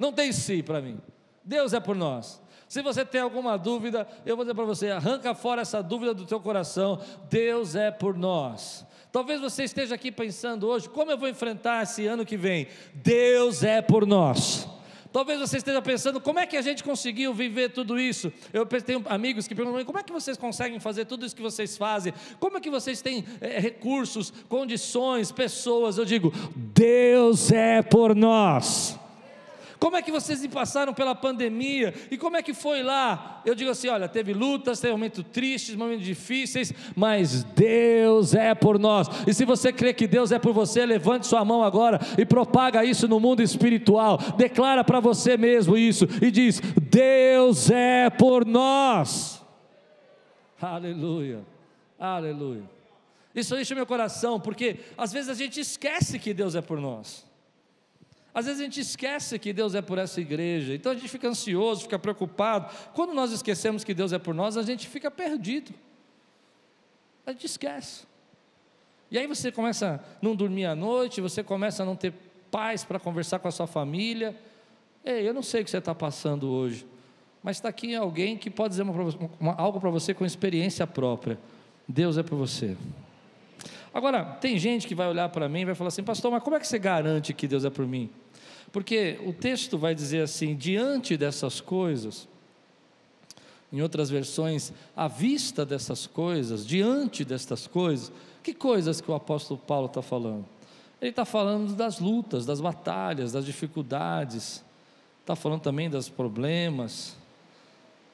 Não 0.00 0.12
tem 0.12 0.32
si 0.32 0.64
para 0.64 0.80
mim, 0.80 0.98
Deus 1.44 1.72
é 1.72 1.78
por 1.78 1.94
nós. 1.94 2.41
Se 2.72 2.80
você 2.80 3.04
tem 3.04 3.20
alguma 3.20 3.58
dúvida, 3.58 4.08
eu 4.24 4.34
vou 4.34 4.46
dizer 4.46 4.54
para 4.54 4.64
você: 4.64 4.88
arranca 4.88 5.34
fora 5.34 5.60
essa 5.60 5.82
dúvida 5.82 6.14
do 6.14 6.24
teu 6.24 6.40
coração. 6.40 6.98
Deus 7.28 7.76
é 7.76 7.90
por 7.90 8.16
nós. 8.16 8.86
Talvez 9.12 9.42
você 9.42 9.64
esteja 9.64 9.94
aqui 9.94 10.10
pensando 10.10 10.66
hoje: 10.66 10.88
como 10.88 11.10
eu 11.10 11.18
vou 11.18 11.28
enfrentar 11.28 11.82
esse 11.82 12.06
ano 12.06 12.24
que 12.24 12.34
vem? 12.34 12.66
Deus 12.94 13.62
é 13.62 13.82
por 13.82 14.06
nós. 14.06 14.66
Talvez 15.12 15.38
você 15.38 15.58
esteja 15.58 15.82
pensando, 15.82 16.18
como 16.18 16.38
é 16.38 16.46
que 16.46 16.56
a 16.56 16.62
gente 16.62 16.82
conseguiu 16.82 17.34
viver 17.34 17.72
tudo 17.72 18.00
isso? 18.00 18.32
Eu 18.54 18.64
tenho 18.64 19.04
amigos 19.04 19.46
que 19.46 19.54
perguntam, 19.54 19.84
como 19.84 19.98
é 19.98 20.02
que 20.02 20.10
vocês 20.10 20.38
conseguem 20.38 20.80
fazer 20.80 21.04
tudo 21.04 21.26
isso 21.26 21.36
que 21.36 21.42
vocês 21.42 21.76
fazem? 21.76 22.14
Como 22.40 22.56
é 22.56 22.60
que 22.62 22.70
vocês 22.70 23.02
têm 23.02 23.22
é, 23.42 23.60
recursos, 23.60 24.32
condições, 24.48 25.30
pessoas? 25.30 25.98
Eu 25.98 26.06
digo, 26.06 26.32
Deus 26.56 27.52
é 27.52 27.82
por 27.82 28.16
nós. 28.16 28.98
Como 29.82 29.96
é 29.96 30.00
que 30.00 30.12
vocês 30.12 30.46
passaram 30.46 30.94
pela 30.94 31.12
pandemia? 31.12 31.92
E 32.08 32.16
como 32.16 32.36
é 32.36 32.42
que 32.42 32.54
foi 32.54 32.84
lá? 32.84 33.42
Eu 33.44 33.52
digo 33.52 33.68
assim: 33.68 33.88
olha, 33.88 34.08
teve 34.08 34.32
lutas, 34.32 34.78
teve 34.78 34.92
momentos 34.92 35.24
tristes, 35.32 35.74
momentos 35.74 36.04
difíceis, 36.04 36.72
mas 36.94 37.42
Deus 37.42 38.32
é 38.32 38.54
por 38.54 38.78
nós. 38.78 39.08
E 39.26 39.34
se 39.34 39.44
você 39.44 39.72
crê 39.72 39.92
que 39.92 40.06
Deus 40.06 40.30
é 40.30 40.38
por 40.38 40.52
você, 40.52 40.86
levante 40.86 41.26
sua 41.26 41.44
mão 41.44 41.64
agora 41.64 41.98
e 42.16 42.24
propaga 42.24 42.84
isso 42.84 43.08
no 43.08 43.18
mundo 43.18 43.42
espiritual. 43.42 44.18
Declara 44.36 44.84
para 44.84 45.00
você 45.00 45.36
mesmo 45.36 45.76
isso 45.76 46.06
e 46.22 46.30
diz: 46.30 46.60
Deus 46.80 47.68
é 47.68 48.08
por 48.08 48.46
nós. 48.46 49.44
Aleluia, 50.60 51.40
aleluia. 51.98 52.70
Isso 53.34 53.58
enche 53.58 53.74
meu 53.74 53.84
coração, 53.84 54.38
porque 54.38 54.76
às 54.96 55.12
vezes 55.12 55.28
a 55.28 55.34
gente 55.34 55.58
esquece 55.58 56.20
que 56.20 56.32
Deus 56.32 56.54
é 56.54 56.62
por 56.62 56.78
nós. 56.80 57.31
Às 58.34 58.46
vezes 58.46 58.60
a 58.60 58.64
gente 58.64 58.80
esquece 58.80 59.38
que 59.38 59.52
Deus 59.52 59.74
é 59.74 59.82
por 59.82 59.98
essa 59.98 60.20
igreja, 60.20 60.74
então 60.74 60.92
a 60.92 60.94
gente 60.94 61.08
fica 61.08 61.28
ansioso, 61.28 61.82
fica 61.82 61.98
preocupado. 61.98 62.74
Quando 62.94 63.12
nós 63.12 63.30
esquecemos 63.30 63.84
que 63.84 63.92
Deus 63.92 64.12
é 64.12 64.18
por 64.18 64.34
nós, 64.34 64.56
a 64.56 64.62
gente 64.62 64.88
fica 64.88 65.10
perdido. 65.10 65.72
A 67.26 67.32
gente 67.32 67.46
esquece. 67.46 68.04
E 69.10 69.18
aí 69.18 69.26
você 69.26 69.52
começa 69.52 70.02
a 70.02 70.24
não 70.24 70.34
dormir 70.34 70.64
à 70.64 70.74
noite, 70.74 71.20
você 71.20 71.42
começa 71.42 71.82
a 71.82 71.86
não 71.86 71.94
ter 71.94 72.14
paz 72.50 72.84
para 72.84 72.98
conversar 72.98 73.38
com 73.38 73.48
a 73.48 73.50
sua 73.50 73.66
família. 73.66 74.34
Ei, 75.04 75.28
eu 75.28 75.34
não 75.34 75.42
sei 75.42 75.60
o 75.60 75.64
que 75.64 75.70
você 75.70 75.76
está 75.76 75.94
passando 75.94 76.48
hoje, 76.48 76.86
mas 77.42 77.58
está 77.58 77.68
aqui 77.68 77.94
alguém 77.94 78.38
que 78.38 78.48
pode 78.48 78.70
dizer 78.70 78.82
uma, 78.82 78.92
uma, 79.38 79.54
algo 79.54 79.78
para 79.78 79.90
você 79.90 80.14
com 80.14 80.24
experiência 80.24 80.86
própria. 80.86 81.38
Deus 81.86 82.16
é 82.16 82.22
por 82.22 82.36
você. 82.36 82.76
Agora, 83.92 84.24
tem 84.24 84.58
gente 84.58 84.86
que 84.86 84.94
vai 84.94 85.08
olhar 85.08 85.28
para 85.28 85.48
mim 85.48 85.60
e 85.60 85.64
vai 85.66 85.74
falar 85.74 85.88
assim, 85.88 86.02
pastor, 86.02 86.30
mas 86.30 86.42
como 86.42 86.56
é 86.56 86.60
que 86.60 86.66
você 86.66 86.78
garante 86.78 87.34
que 87.34 87.46
Deus 87.46 87.64
é 87.64 87.70
por 87.70 87.86
mim? 87.86 88.10
Porque 88.72 89.20
o 89.26 89.32
texto 89.32 89.76
vai 89.76 89.94
dizer 89.94 90.22
assim: 90.22 90.56
diante 90.56 91.16
dessas 91.16 91.60
coisas, 91.60 92.26
em 93.70 93.82
outras 93.82 94.08
versões, 94.08 94.72
à 94.96 95.06
vista 95.06 95.64
dessas 95.64 96.06
coisas, 96.06 96.66
diante 96.66 97.24
destas 97.24 97.66
coisas, 97.66 98.10
que 98.42 98.54
coisas 98.54 99.00
que 99.00 99.10
o 99.10 99.14
apóstolo 99.14 99.60
Paulo 99.60 99.86
está 99.86 100.00
falando? 100.00 100.46
Ele 101.00 101.10
está 101.10 101.24
falando 101.24 101.74
das 101.74 101.98
lutas, 101.98 102.46
das 102.46 102.60
batalhas, 102.60 103.32
das 103.32 103.44
dificuldades, 103.44 104.64
está 105.20 105.36
falando 105.36 105.60
também 105.60 105.90
dos 105.90 106.08
problemas. 106.08 107.16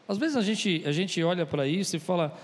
Às 0.09 0.17
vezes 0.17 0.37
a 0.37 0.43
gente, 0.43 0.83
a 0.87 0.93
gente 0.93 1.23
olha 1.23 1.45
para 1.45 1.67
isso 1.67 1.97
e 1.97 1.99
fala, 1.99 2.37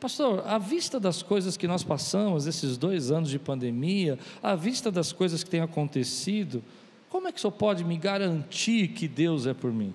Pastor, 0.00 0.44
à 0.46 0.58
vista 0.58 1.00
das 1.00 1.22
coisas 1.22 1.56
que 1.56 1.66
nós 1.66 1.82
passamos, 1.82 2.46
esses 2.46 2.76
dois 2.76 3.10
anos 3.10 3.30
de 3.30 3.38
pandemia, 3.38 4.18
à 4.40 4.54
vista 4.54 4.92
das 4.92 5.12
coisas 5.12 5.42
que 5.42 5.50
têm 5.50 5.60
acontecido, 5.60 6.62
como 7.08 7.26
é 7.26 7.32
que 7.32 7.38
o 7.38 7.40
senhor 7.40 7.52
pode 7.52 7.84
me 7.84 7.96
garantir 7.96 8.88
que 8.88 9.08
Deus 9.08 9.46
é 9.46 9.54
por 9.54 9.72
mim? 9.72 9.92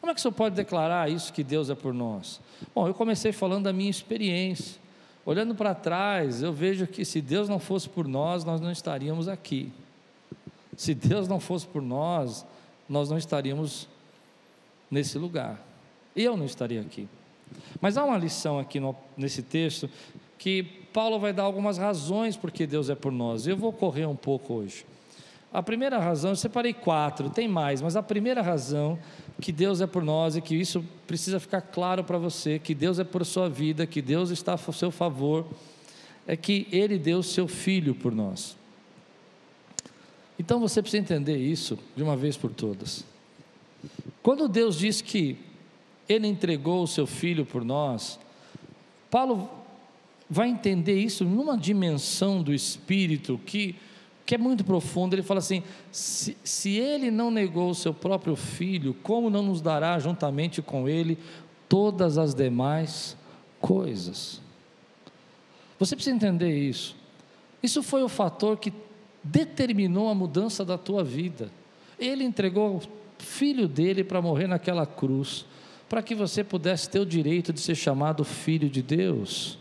Como 0.00 0.10
é 0.10 0.14
que 0.14 0.20
o 0.20 0.22
senhor 0.22 0.34
pode 0.34 0.54
declarar 0.54 1.10
isso 1.10 1.32
que 1.32 1.42
Deus 1.42 1.68
é 1.68 1.74
por 1.74 1.92
nós? 1.92 2.40
Bom, 2.72 2.86
eu 2.86 2.94
comecei 2.94 3.32
falando 3.32 3.64
da 3.64 3.72
minha 3.72 3.90
experiência. 3.90 4.80
Olhando 5.26 5.54
para 5.54 5.74
trás, 5.74 6.42
eu 6.42 6.52
vejo 6.52 6.86
que 6.86 7.04
se 7.04 7.20
Deus 7.20 7.48
não 7.48 7.58
fosse 7.58 7.88
por 7.88 8.06
nós, 8.06 8.44
nós 8.44 8.60
não 8.60 8.70
estaríamos 8.70 9.26
aqui. 9.26 9.72
Se 10.76 10.94
Deus 10.94 11.26
não 11.26 11.40
fosse 11.40 11.66
por 11.66 11.82
nós, 11.82 12.46
nós 12.88 13.10
não 13.10 13.18
estaríamos 13.18 13.88
nesse 14.88 15.18
lugar. 15.18 15.60
Eu 16.14 16.36
não 16.36 16.46
estaria 16.46 16.80
aqui. 16.80 17.08
Mas 17.80 17.96
há 17.96 18.04
uma 18.04 18.18
lição 18.18 18.58
aqui 18.58 18.80
no, 18.80 18.94
nesse 19.16 19.42
texto 19.42 19.88
que 20.38 20.62
Paulo 20.92 21.18
vai 21.18 21.32
dar 21.32 21.42
algumas 21.42 21.78
razões 21.78 22.36
porque 22.36 22.66
Deus 22.66 22.88
é 22.90 22.94
por 22.94 23.12
nós. 23.12 23.46
Eu 23.46 23.56
vou 23.56 23.72
correr 23.72 24.06
um 24.06 24.16
pouco 24.16 24.54
hoje. 24.54 24.84
A 25.52 25.62
primeira 25.62 25.98
razão, 25.98 26.30
eu 26.30 26.36
separei 26.36 26.74
quatro, 26.74 27.30
tem 27.30 27.48
mais, 27.48 27.80
mas 27.80 27.96
a 27.96 28.02
primeira 28.02 28.42
razão 28.42 28.98
que 29.40 29.50
Deus 29.50 29.80
é 29.80 29.86
por 29.86 30.04
nós 30.04 30.36
e 30.36 30.42
que 30.42 30.54
isso 30.54 30.84
precisa 31.06 31.40
ficar 31.40 31.62
claro 31.62 32.04
para 32.04 32.18
você, 32.18 32.58
que 32.58 32.74
Deus 32.74 32.98
é 32.98 33.04
por 33.04 33.24
sua 33.24 33.48
vida, 33.48 33.86
que 33.86 34.02
Deus 34.02 34.30
está 34.30 34.54
a 34.54 34.58
seu 34.58 34.90
favor, 34.90 35.46
é 36.26 36.36
que 36.36 36.68
Ele 36.70 36.98
deu 36.98 37.22
seu 37.22 37.48
Filho 37.48 37.94
por 37.94 38.14
nós. 38.14 38.56
Então 40.38 40.60
você 40.60 40.82
precisa 40.82 41.02
entender 41.02 41.36
isso 41.36 41.78
de 41.96 42.02
uma 42.02 42.14
vez 42.14 42.36
por 42.36 42.52
todas. 42.52 43.04
Quando 44.22 44.48
Deus 44.48 44.78
diz 44.78 45.00
que 45.00 45.38
ele 46.08 46.26
entregou 46.26 46.82
o 46.82 46.86
seu 46.86 47.06
filho 47.06 47.44
por 47.44 47.64
nós. 47.64 48.18
Paulo 49.10 49.50
vai 50.28 50.48
entender 50.48 50.98
isso 50.98 51.24
numa 51.24 51.56
dimensão 51.56 52.42
do 52.42 52.52
espírito 52.52 53.40
que, 53.44 53.76
que 54.24 54.34
é 54.34 54.38
muito 54.38 54.64
profunda. 54.64 55.14
Ele 55.14 55.22
fala 55.22 55.38
assim: 55.38 55.62
se, 55.92 56.36
se 56.42 56.76
ele 56.76 57.10
não 57.10 57.30
negou 57.30 57.70
o 57.70 57.74
seu 57.74 57.92
próprio 57.92 58.34
filho, 58.36 58.94
como 59.02 59.28
não 59.28 59.42
nos 59.42 59.60
dará 59.60 59.98
juntamente 59.98 60.62
com 60.62 60.88
ele 60.88 61.18
todas 61.68 62.16
as 62.16 62.34
demais 62.34 63.16
coisas? 63.60 64.40
Você 65.78 65.94
precisa 65.94 66.16
entender 66.16 66.56
isso. 66.58 66.96
Isso 67.62 67.82
foi 67.82 68.02
o 68.02 68.08
fator 68.08 68.56
que 68.56 68.72
determinou 69.22 70.08
a 70.08 70.14
mudança 70.14 70.64
da 70.64 70.78
tua 70.78 71.04
vida. 71.04 71.50
Ele 71.98 72.24
entregou 72.24 72.76
o 72.76 72.82
filho 73.22 73.68
dele 73.68 74.04
para 74.04 74.22
morrer 74.22 74.46
naquela 74.46 74.86
cruz 74.86 75.44
para 75.88 76.02
que 76.02 76.14
você 76.14 76.44
pudesse 76.44 76.88
ter 76.90 77.00
o 77.00 77.06
direito 77.06 77.52
de 77.52 77.60
ser 77.60 77.74
chamado 77.74 78.24
filho 78.24 78.68
de 78.68 78.82
Deus. 78.82 79.58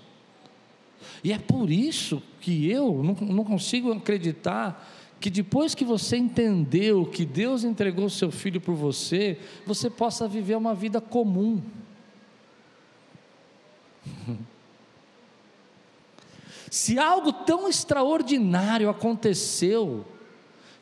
E 1.24 1.32
é 1.32 1.40
por 1.40 1.72
isso 1.72 2.22
que 2.42 2.70
eu 2.70 3.02
não, 3.04 3.14
não 3.28 3.44
consigo 3.44 3.92
acreditar 3.92 4.94
que 5.20 5.30
depois 5.30 5.74
que 5.74 5.84
você 5.84 6.16
entendeu 6.18 7.06
que 7.06 7.26
Deus 7.26 7.64
entregou 7.64 8.10
seu 8.10 8.32
filho 8.32 8.62
por 8.62 8.76
você, 8.76 9.40
você 9.66 9.90
possa 9.90 10.28
viver 10.28 10.56
uma 10.56 10.76
vida 10.76 11.02
comum. 11.02 11.62
Se 16.70 17.00
algo 17.00 17.32
tão 17.32 17.68
extraordinário 17.68 18.90
aconteceu, 18.90 20.06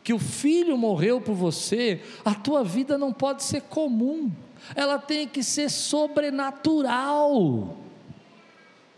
que 0.04 0.14
o 0.14 0.20
filho 0.20 0.78
morreu 0.78 1.20
por 1.22 1.34
você, 1.34 2.02
a 2.24 2.36
tua 2.36 2.64
vida 2.64 2.98
não 2.98 3.12
pode 3.12 3.44
ser 3.44 3.62
comum, 3.62 4.32
ela 4.74 4.98
tem 4.98 5.28
que 5.28 5.44
ser 5.44 5.70
sobrenatural. 5.70 7.78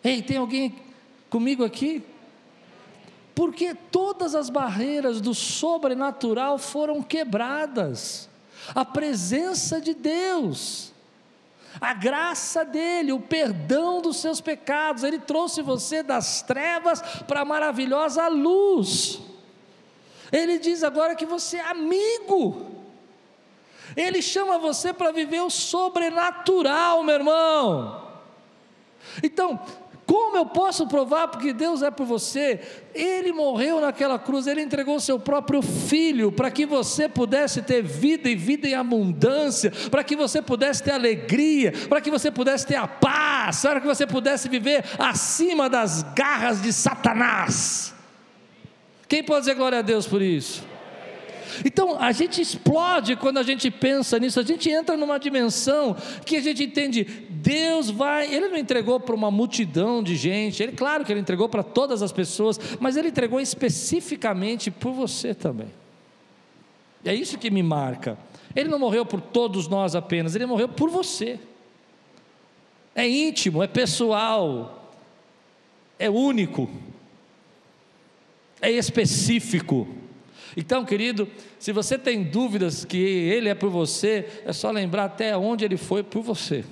Ei, 0.04 0.22
tem 0.22 0.38
alguém 0.38 0.76
comigo 1.30 1.66
aqui? 1.66 2.04
Porque 3.36 3.76
todas 3.76 4.34
as 4.34 4.50
barreiras 4.50 5.22
do 5.22 5.34
sobrenatural 5.34 6.58
foram 6.58 7.04
quebradas, 7.04 8.28
a 8.74 8.84
presença 8.84 9.80
de 9.80 9.94
Deus, 9.94 10.92
a 11.80 11.94
graça 11.94 12.66
dele, 12.66 13.12
o 13.12 13.20
perdão 13.20 14.02
dos 14.02 14.18
seus 14.18 14.42
pecados, 14.42 15.04
ele 15.04 15.20
trouxe 15.20 15.62
você 15.62 16.02
das 16.02 16.42
trevas 16.42 17.02
para 17.28 17.42
a 17.42 17.46
maravilhosa 17.46 18.28
luz. 18.28 19.20
Ele 20.32 20.58
diz 20.58 20.84
agora 20.84 21.16
que 21.16 21.26
você 21.26 21.58
é 21.58 21.70
amigo. 21.70 22.77
Ele 23.98 24.22
chama 24.22 24.60
você 24.60 24.94
para 24.94 25.12
viver 25.12 25.42
o 25.42 25.50
sobrenatural, 25.50 27.02
meu 27.02 27.16
irmão. 27.16 28.04
Então, 29.24 29.60
como 30.06 30.38
eu 30.38 30.46
posso 30.46 30.86
provar 30.88 31.28
porque 31.28 31.52
Deus 31.52 31.82
é 31.82 31.90
por 31.90 32.06
você? 32.06 32.62
Ele 32.94 33.34
morreu 33.34 33.82
naquela 33.82 34.20
cruz, 34.20 34.46
ele 34.46 34.62
entregou 34.62 35.00
seu 35.00 35.20
próprio 35.20 35.64
filho 35.64 36.32
para 36.32 36.52
que 36.52 36.66
você 36.66 37.10
pudesse 37.10 37.64
ter 37.64 37.82
vida 37.82 38.30
e 38.30 38.36
vida 38.36 38.68
em 38.68 38.76
abundância, 38.76 39.72
para 39.90 40.04
que 40.04 40.16
você 40.16 40.42
pudesse 40.44 40.84
ter 40.84 40.92
alegria, 40.92 41.74
para 41.90 42.00
que 42.00 42.12
você 42.12 42.30
pudesse 42.30 42.68
ter 42.68 42.76
a 42.76 42.88
paz, 42.88 43.64
para 43.64 43.82
que 43.82 43.88
você 43.88 44.06
pudesse 44.06 44.48
viver 44.48 44.86
acima 45.00 45.68
das 45.68 46.04
garras 46.14 46.62
de 46.62 46.72
Satanás. 46.72 47.94
Quem 49.10 49.24
pode 49.24 49.42
dizer 49.42 49.56
glória 49.56 49.80
a 49.80 49.82
Deus 49.82 50.06
por 50.06 50.22
isso? 50.22 50.77
Então 51.66 52.00
a 52.00 52.12
gente 52.12 52.42
explode 52.42 53.16
quando 53.16 53.38
a 53.38 53.44
gente 53.44 53.70
pensa 53.72 54.20
nisso, 54.20 54.40
a 54.40 54.44
gente 54.44 54.70
entra 54.70 54.98
numa 54.98 55.18
dimensão 55.18 55.96
que 56.26 56.36
a 56.38 56.42
gente 56.42 56.64
entende, 56.64 57.04
Deus 57.04 57.90
vai, 57.90 58.34
Ele 58.34 58.50
não 58.50 58.58
entregou 58.58 59.00
para 59.00 59.16
uma 59.16 59.32
multidão 59.32 60.04
de 60.04 60.16
gente, 60.16 60.62
Ele, 60.62 60.72
claro 60.72 61.06
que 61.06 61.12
Ele 61.12 61.20
entregou 61.20 61.48
para 61.50 61.64
todas 61.64 62.02
as 62.02 62.12
pessoas, 62.12 62.60
mas 62.80 62.98
Ele 62.98 63.10
entregou 63.10 63.40
especificamente 63.40 64.70
por 64.70 64.92
você 64.92 65.34
também. 65.34 65.70
É 67.06 67.14
isso 67.14 67.38
que 67.38 67.50
me 67.50 67.64
marca. 67.64 68.18
Ele 68.56 68.70
não 68.70 68.80
morreu 68.80 69.06
por 69.06 69.22
todos 69.22 69.68
nós 69.68 69.96
apenas, 69.96 70.36
Ele 70.36 70.46
morreu 70.46 70.68
por 70.68 70.90
você. 70.90 71.40
É 72.96 73.08
íntimo, 73.08 73.62
é 73.62 73.68
pessoal, 73.68 74.92
é 76.00 76.10
único 76.10 76.70
é 78.62 78.72
específico. 78.72 79.88
Então, 80.60 80.84
querido, 80.84 81.28
se 81.60 81.72
você 81.72 82.00
tem 82.00 82.24
dúvidas 82.24 82.84
que 82.84 82.98
Ele 82.98 83.48
é 83.48 83.54
por 83.54 83.70
você, 83.70 84.28
é 84.44 84.52
só 84.52 84.72
lembrar 84.72 85.04
até 85.04 85.38
onde 85.38 85.64
Ele 85.64 85.78
foi 85.78 86.02
por 86.02 86.24
você. 86.24 86.66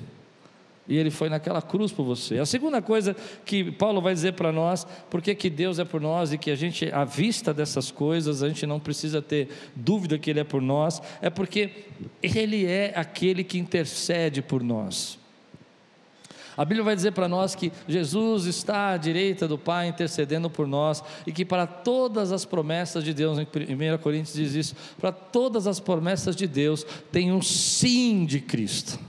E 0.87 0.97
Ele 0.97 1.11
foi 1.11 1.29
naquela 1.29 1.61
cruz 1.61 1.91
por 1.91 2.03
você. 2.03 2.39
A 2.39 2.47
segunda 2.47 2.81
coisa 2.81 3.15
que 3.45 3.71
Paulo 3.71 4.01
vai 4.01 4.15
dizer 4.15 4.33
para 4.33 4.51
nós, 4.51 4.87
porque 5.07 5.35
que 5.35 5.51
Deus 5.51 5.77
é 5.77 5.85
por 5.85 6.01
nós 6.01 6.33
e 6.33 6.37
que 6.39 6.49
a 6.49 6.55
gente, 6.55 6.91
à 6.91 7.05
vista 7.05 7.53
dessas 7.53 7.91
coisas, 7.91 8.41
a 8.41 8.47
gente 8.47 8.65
não 8.65 8.79
precisa 8.79 9.21
ter 9.21 9.49
dúvida 9.75 10.17
que 10.17 10.31
Ele 10.31 10.39
é 10.39 10.43
por 10.43 10.63
nós, 10.63 10.99
é 11.21 11.29
porque 11.29 11.69
Ele 12.23 12.65
é 12.65 12.91
aquele 12.95 13.43
que 13.43 13.59
intercede 13.59 14.41
por 14.41 14.63
nós. 14.63 15.19
A 16.57 16.63
Bíblia 16.63 16.83
vai 16.83 16.95
dizer 16.95 17.11
para 17.11 17.27
nós 17.27 17.53
que 17.53 17.71
Jesus 17.87 18.45
está 18.45 18.91
à 18.91 18.97
direita 18.97 19.47
do 19.47 19.57
Pai 19.57 19.87
intercedendo 19.87 20.49
por 20.49 20.67
nós 20.67 21.03
e 21.27 21.31
que 21.31 21.43
para 21.43 21.67
todas 21.67 22.31
as 22.31 22.45
promessas 22.45 23.03
de 23.03 23.13
Deus, 23.13 23.37
em 23.37 23.43
1 23.43 23.97
Coríntios 23.97 24.35
diz 24.35 24.53
isso, 24.53 24.75
para 24.99 25.11
todas 25.11 25.67
as 25.67 25.79
promessas 25.79 26.35
de 26.35 26.47
Deus 26.47 26.85
tem 27.11 27.31
um 27.31 27.41
sim 27.41 28.25
de 28.25 28.39
Cristo. 28.39 28.99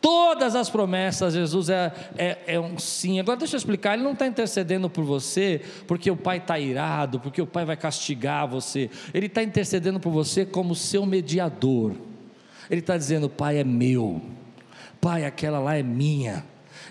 Todas 0.00 0.54
as 0.54 0.70
promessas, 0.70 1.34
Jesus 1.34 1.68
é, 1.68 1.92
é, 2.16 2.38
é, 2.46 2.60
um 2.60 2.78
sim. 2.78 3.20
Agora 3.20 3.36
deixa 3.36 3.56
eu 3.56 3.58
explicar, 3.58 3.94
Ele 3.94 4.02
não 4.02 4.12
está 4.12 4.26
intercedendo 4.26 4.88
por 4.88 5.04
você 5.04 5.60
porque 5.86 6.10
o 6.10 6.16
Pai 6.16 6.38
está 6.38 6.58
irado, 6.58 7.20
porque 7.20 7.42
o 7.42 7.46
Pai 7.46 7.66
vai 7.66 7.76
castigar 7.76 8.48
você. 8.48 8.88
Ele 9.12 9.26
está 9.26 9.42
intercedendo 9.42 10.00
por 10.00 10.10
você 10.10 10.46
como 10.46 10.74
seu 10.74 11.04
mediador. 11.04 11.92
Ele 12.70 12.80
está 12.80 12.96
dizendo: 12.96 13.28
Pai 13.28 13.58
é 13.58 13.64
meu 13.64 14.22
Pai, 15.00 15.24
aquela 15.24 15.58
lá 15.58 15.76
é 15.76 15.82
minha, 15.82 16.44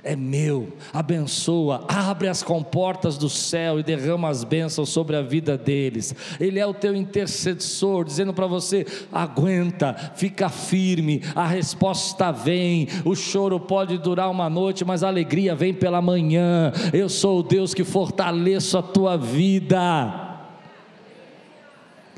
é 0.04 0.16
meu, 0.16 0.74
abençoa, 0.94 1.86
abre 1.88 2.28
as 2.28 2.42
comportas 2.42 3.18
do 3.18 3.30
céu 3.30 3.80
e 3.80 3.84
derrama 3.84 4.30
as 4.30 4.44
bênçãos 4.44 4.90
sobre 4.90 5.16
a 5.16 5.22
vida 5.22 5.58
deles. 5.58 6.16
Ele 6.40 6.60
é 6.60 6.66
o 6.66 6.74
teu 6.74 6.96
intercessor, 6.96 8.04
dizendo 8.04 8.34
para 8.34 8.48
você: 8.48 8.86
aguenta, 9.12 9.94
fica 10.16 10.50
firme, 10.50 11.22
a 11.36 11.46
resposta 11.46 12.32
vem. 12.32 12.88
O 13.06 13.16
choro 13.16 13.60
pode 13.60 13.98
durar 13.98 14.32
uma 14.32 14.50
noite, 14.50 14.86
mas 14.86 15.04
a 15.04 15.08
alegria 15.08 15.54
vem 15.54 15.74
pela 15.74 16.02
manhã. 16.02 16.72
Eu 16.94 17.10
sou 17.10 17.40
o 17.40 17.44
Deus 17.44 17.74
que 17.74 17.84
fortaleço 17.84 18.78
a 18.78 18.82
tua 18.82 19.18
vida. 19.18 20.28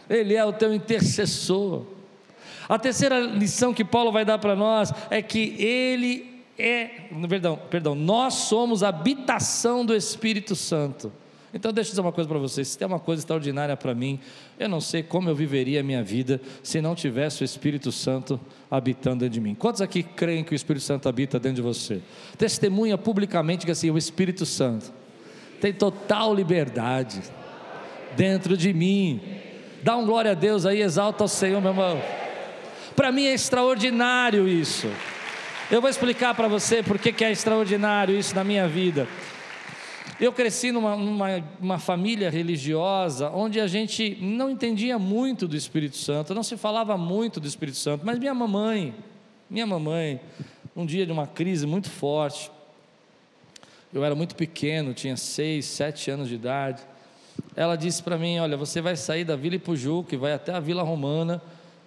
Ele 0.09 0.35
é 0.35 0.45
o 0.45 0.53
teu 0.53 0.73
intercessor. 0.73 1.83
A 2.71 2.79
terceira 2.79 3.19
lição 3.19 3.73
que 3.73 3.83
Paulo 3.83 4.13
vai 4.13 4.23
dar 4.23 4.37
para 4.37 4.55
nós 4.55 4.93
é 5.09 5.21
que 5.21 5.61
ele 5.61 6.41
é, 6.57 7.09
perdão, 7.27 7.59
perdão, 7.69 7.93
nós 7.93 8.33
somos 8.33 8.81
a 8.81 8.87
habitação 8.87 9.85
do 9.85 9.93
Espírito 9.93 10.55
Santo. 10.55 11.11
Então, 11.53 11.73
deixa 11.73 11.89
eu 11.89 11.91
dizer 11.91 12.01
uma 12.01 12.13
coisa 12.13 12.29
para 12.29 12.39
vocês: 12.39 12.69
se 12.69 12.77
tem 12.77 12.87
uma 12.87 12.97
coisa 12.97 13.19
extraordinária 13.19 13.75
para 13.75 13.93
mim, 13.93 14.21
eu 14.57 14.69
não 14.69 14.79
sei 14.79 15.03
como 15.03 15.27
eu 15.27 15.35
viveria 15.35 15.81
a 15.81 15.83
minha 15.83 16.01
vida 16.01 16.39
se 16.63 16.79
não 16.79 16.95
tivesse 16.95 17.41
o 17.41 17.43
Espírito 17.43 17.91
Santo 17.91 18.39
habitando 18.69 19.17
dentro 19.17 19.33
de 19.33 19.41
mim. 19.41 19.53
Quantos 19.53 19.81
aqui 19.81 20.01
creem 20.01 20.41
que 20.41 20.53
o 20.53 20.55
Espírito 20.55 20.83
Santo 20.83 21.09
habita 21.09 21.37
dentro 21.41 21.57
de 21.57 21.61
você? 21.61 22.01
Testemunha 22.37 22.97
publicamente 22.97 23.65
que 23.65 23.71
assim, 23.73 23.91
o 23.91 23.97
Espírito 23.97 24.45
Santo 24.45 24.93
tem 25.59 25.73
total 25.73 26.33
liberdade 26.33 27.21
dentro 28.15 28.55
de 28.55 28.71
mim. 28.73 29.19
Dá 29.83 29.97
um 29.97 30.05
glória 30.05 30.31
a 30.31 30.35
Deus 30.35 30.65
aí, 30.65 30.81
exalta 30.81 31.25
o 31.25 31.27
Senhor, 31.27 31.59
meu 31.59 31.71
irmão. 31.71 32.20
Para 32.95 33.11
mim 33.11 33.25
é 33.25 33.33
extraordinário 33.33 34.47
isso. 34.47 34.87
Eu 35.69 35.79
vou 35.79 35.89
explicar 35.89 36.35
para 36.35 36.47
você 36.47 36.83
por 36.83 36.99
que 36.99 37.23
é 37.23 37.31
extraordinário 37.31 38.17
isso 38.17 38.35
na 38.35 38.43
minha 38.43 38.67
vida. 38.67 39.07
Eu 40.19 40.33
cresci 40.33 40.71
numa, 40.71 40.95
numa 40.95 41.43
uma 41.59 41.79
família 41.79 42.29
religiosa 42.29 43.29
onde 43.29 43.59
a 43.59 43.67
gente 43.67 44.17
não 44.21 44.49
entendia 44.49 44.99
muito 44.99 45.47
do 45.47 45.55
Espírito 45.55 45.97
Santo, 45.97 46.35
não 46.35 46.43
se 46.43 46.57
falava 46.57 46.97
muito 46.97 47.39
do 47.39 47.47
Espírito 47.47 47.77
Santo, 47.77 48.05
mas 48.05 48.19
minha 48.19 48.33
mamãe, 48.33 48.93
minha 49.49 49.65
mamãe, 49.65 50.19
um 50.75 50.85
dia 50.85 51.05
de 51.05 51.11
uma 51.11 51.25
crise 51.25 51.65
muito 51.65 51.89
forte, 51.89 52.51
eu 53.93 54.03
era 54.03 54.13
muito 54.13 54.35
pequeno, 54.35 54.93
tinha 54.93 55.17
seis, 55.17 55.65
sete 55.65 56.11
anos 56.11 56.27
de 56.27 56.35
idade, 56.35 56.83
ela 57.55 57.75
disse 57.75 58.03
para 58.03 58.17
mim: 58.17 58.39
Olha, 58.39 58.55
você 58.55 58.81
vai 58.81 58.95
sair 58.95 59.23
da 59.23 59.35
Vila 59.35 59.55
Ipujuca 59.55 60.13
e 60.13 60.17
vai 60.17 60.33
até 60.33 60.53
a 60.53 60.59
Vila 60.59 60.83
Romana 60.83 61.41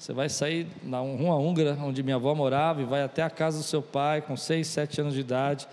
você 0.05 0.13
vai 0.13 0.29
sair 0.29 0.67
na 0.83 0.99
Rua 0.99 1.37
Húngara, 1.37 1.79
onde 1.81 2.03
minha 2.03 2.17
avó 2.17 2.35
morava, 2.35 2.83
e 2.83 2.85
vai 2.85 3.03
até 3.03 3.23
a 3.23 3.31
casa 3.31 3.57
do 3.57 3.65
seu 3.65 3.81
pai, 3.81 4.21
com 4.21 4.37
6, 4.37 4.67
7 4.67 5.01
anos 5.01 5.15
de 5.15 5.21
idade, 5.21 5.67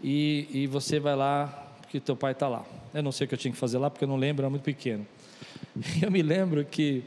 e, 0.00 0.46
e 0.52 0.66
você 0.68 1.00
vai 1.00 1.16
lá, 1.16 1.46
porque 1.80 1.98
teu 1.98 2.14
pai 2.14 2.30
está 2.30 2.46
lá. 2.46 2.64
Eu 2.94 3.02
não 3.02 3.10
sei 3.10 3.24
o 3.24 3.28
que 3.28 3.34
eu 3.34 3.38
tinha 3.38 3.50
que 3.50 3.58
fazer 3.58 3.78
lá, 3.78 3.90
porque 3.90 4.04
eu 4.04 4.08
não 4.08 4.14
lembro, 4.14 4.42
era 4.42 4.50
muito 4.50 4.62
pequeno. 4.62 5.04
Eu 6.00 6.12
me 6.12 6.22
lembro 6.22 6.64
que 6.64 7.02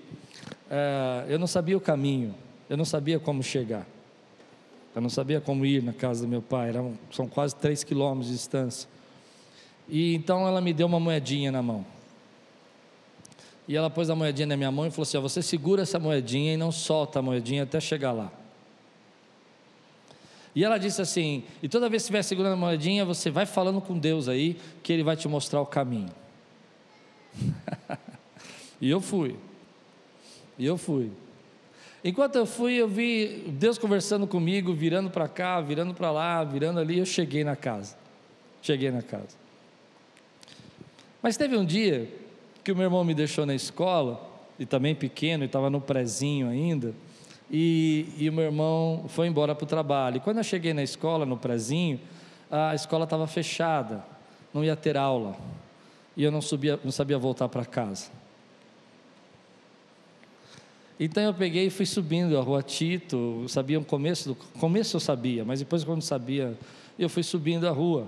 é, 0.69 1.25
eu 1.29 1.39
não 1.39 1.47
sabia 1.47 1.77
o 1.77 1.79
caminho, 1.79 2.35
eu 2.69 2.75
não 2.75 2.83
sabia 2.83 3.19
como 3.19 3.41
chegar. 3.41 3.85
Eu 4.93 5.01
não 5.01 5.09
sabia 5.09 5.39
como 5.39 5.65
ir 5.65 5.81
na 5.81 5.93
casa 5.93 6.23
do 6.23 6.27
meu 6.27 6.41
pai, 6.41 6.69
eram, 6.69 6.93
são 7.09 7.25
quase 7.25 7.55
3 7.55 7.85
quilômetros 7.85 8.27
de 8.27 8.33
distância. 8.33 8.89
E 9.87 10.13
então 10.13 10.45
ela 10.45 10.59
me 10.59 10.73
deu 10.73 10.87
uma 10.87 10.99
moedinha 10.99 11.53
na 11.53 11.61
mão. 11.61 11.85
E 13.67 13.75
ela 13.75 13.89
pôs 13.89 14.09
a 14.09 14.15
moedinha 14.15 14.47
na 14.47 14.57
minha 14.57 14.71
mão 14.71 14.85
e 14.85 14.91
falou 14.91 15.03
assim: 15.03 15.17
ó, 15.17 15.21
Você 15.21 15.41
segura 15.41 15.81
essa 15.81 15.99
moedinha 15.99 16.53
e 16.53 16.57
não 16.57 16.71
solta 16.71 17.19
a 17.19 17.21
moedinha 17.21 17.63
até 17.63 17.79
chegar 17.79 18.11
lá. 18.11 18.31
E 20.55 20.63
ela 20.63 20.77
disse 20.77 21.01
assim: 21.01 21.43
E 21.61 21.67
toda 21.67 21.89
vez 21.89 22.03
que 22.03 22.05
estiver 22.05 22.23
segurando 22.23 22.53
a 22.53 22.57
moedinha, 22.57 23.03
você 23.03 23.29
vai 23.29 23.45
falando 23.45 23.81
com 23.81 23.97
Deus 23.97 24.29
aí, 24.29 24.57
que 24.83 24.93
Ele 24.93 25.03
vai 25.03 25.15
te 25.15 25.27
mostrar 25.27 25.61
o 25.61 25.65
caminho. 25.65 26.11
e 28.79 28.89
eu 28.89 29.01
fui. 29.01 29.35
E 30.57 30.65
eu 30.65 30.77
fui. 30.77 31.11
Enquanto 32.03 32.35
eu 32.35 32.45
fui, 32.45 32.73
eu 32.73 32.87
vi 32.87 33.45
Deus 33.47 33.79
conversando 33.79 34.27
comigo, 34.27 34.73
virando 34.73 35.09
para 35.09 35.27
cá, 35.27 35.59
virando 35.59 35.93
para 35.93 36.11
lá, 36.11 36.43
virando 36.43 36.79
ali, 36.79 36.99
eu 36.99 37.05
cheguei 37.05 37.43
na 37.43 37.55
casa. 37.55 37.97
Cheguei 38.61 38.91
na 38.91 39.01
casa. 39.01 39.35
Mas 41.19 41.35
teve 41.35 41.57
um 41.57 41.65
dia 41.65 42.07
que 42.65 42.71
o 42.71 42.75
meu 42.75 42.85
irmão 42.85 43.03
me 43.03 43.13
deixou 43.13 43.45
na 43.45 43.53
escola, 43.53 44.19
e 44.57 44.65
também 44.65 44.95
pequeno, 44.95 45.43
e 45.43 45.45
estava 45.45 45.69
no 45.69 45.79
prezinho 45.79 46.49
ainda, 46.49 46.95
e, 47.49 48.07
e 48.17 48.27
o 48.27 48.33
meu 48.33 48.45
irmão 48.45 49.05
foi 49.07 49.27
embora 49.27 49.53
para 49.53 49.63
o 49.63 49.67
trabalho. 49.67 50.17
E 50.17 50.19
quando 50.19 50.37
eu 50.37 50.43
cheguei 50.43 50.73
na 50.73 50.81
escola, 50.81 51.27
no 51.27 51.37
prezinho, 51.37 51.99
a 52.49 52.73
escola 52.73 53.03
estava 53.03 53.27
fechada, 53.27 54.03
não 54.51 54.63
ia 54.63 54.75
ter 54.75 54.97
aula, 54.97 55.37
e 56.17 56.23
eu 56.23 56.31
não, 56.31 56.41
subia, 56.41 56.79
não 56.83 56.91
sabia 56.91 57.19
voltar 57.19 57.47
para 57.49 57.63
casa. 57.65 58.09
Então 60.99 61.21
eu 61.21 61.35
peguei 61.35 61.67
e 61.67 61.69
fui 61.69 61.85
subindo 61.85 62.35
a 62.35 62.41
rua 62.41 62.63
Tito, 62.63 63.41
eu 63.43 63.47
sabia 63.47 63.79
o 63.79 63.85
começo, 63.85 64.29
do 64.29 64.35
começo 64.59 64.95
eu 64.95 64.99
sabia, 64.99 65.45
mas 65.45 65.59
depois 65.59 65.83
quando 65.83 66.01
sabia, 66.01 66.57
eu 66.97 67.09
fui 67.09 67.21
subindo 67.21 67.67
a 67.67 67.71
rua. 67.71 68.07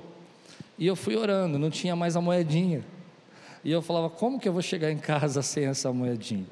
E 0.79 0.87
eu 0.87 0.95
fui 0.95 1.15
orando, 1.15 1.59
não 1.59 1.69
tinha 1.69 1.95
mais 1.95 2.15
a 2.15 2.21
moedinha. 2.21 2.96
E 3.67 3.71
eu 3.73 3.81
falava, 3.81 4.09
como 4.09 4.39
que 4.39 4.47
eu 4.47 4.53
vou 4.53 4.61
chegar 4.61 4.89
em 4.89 4.97
casa 4.97 5.41
sem 5.41 5.65
essa 5.65 5.91
moedinha? 5.91 6.45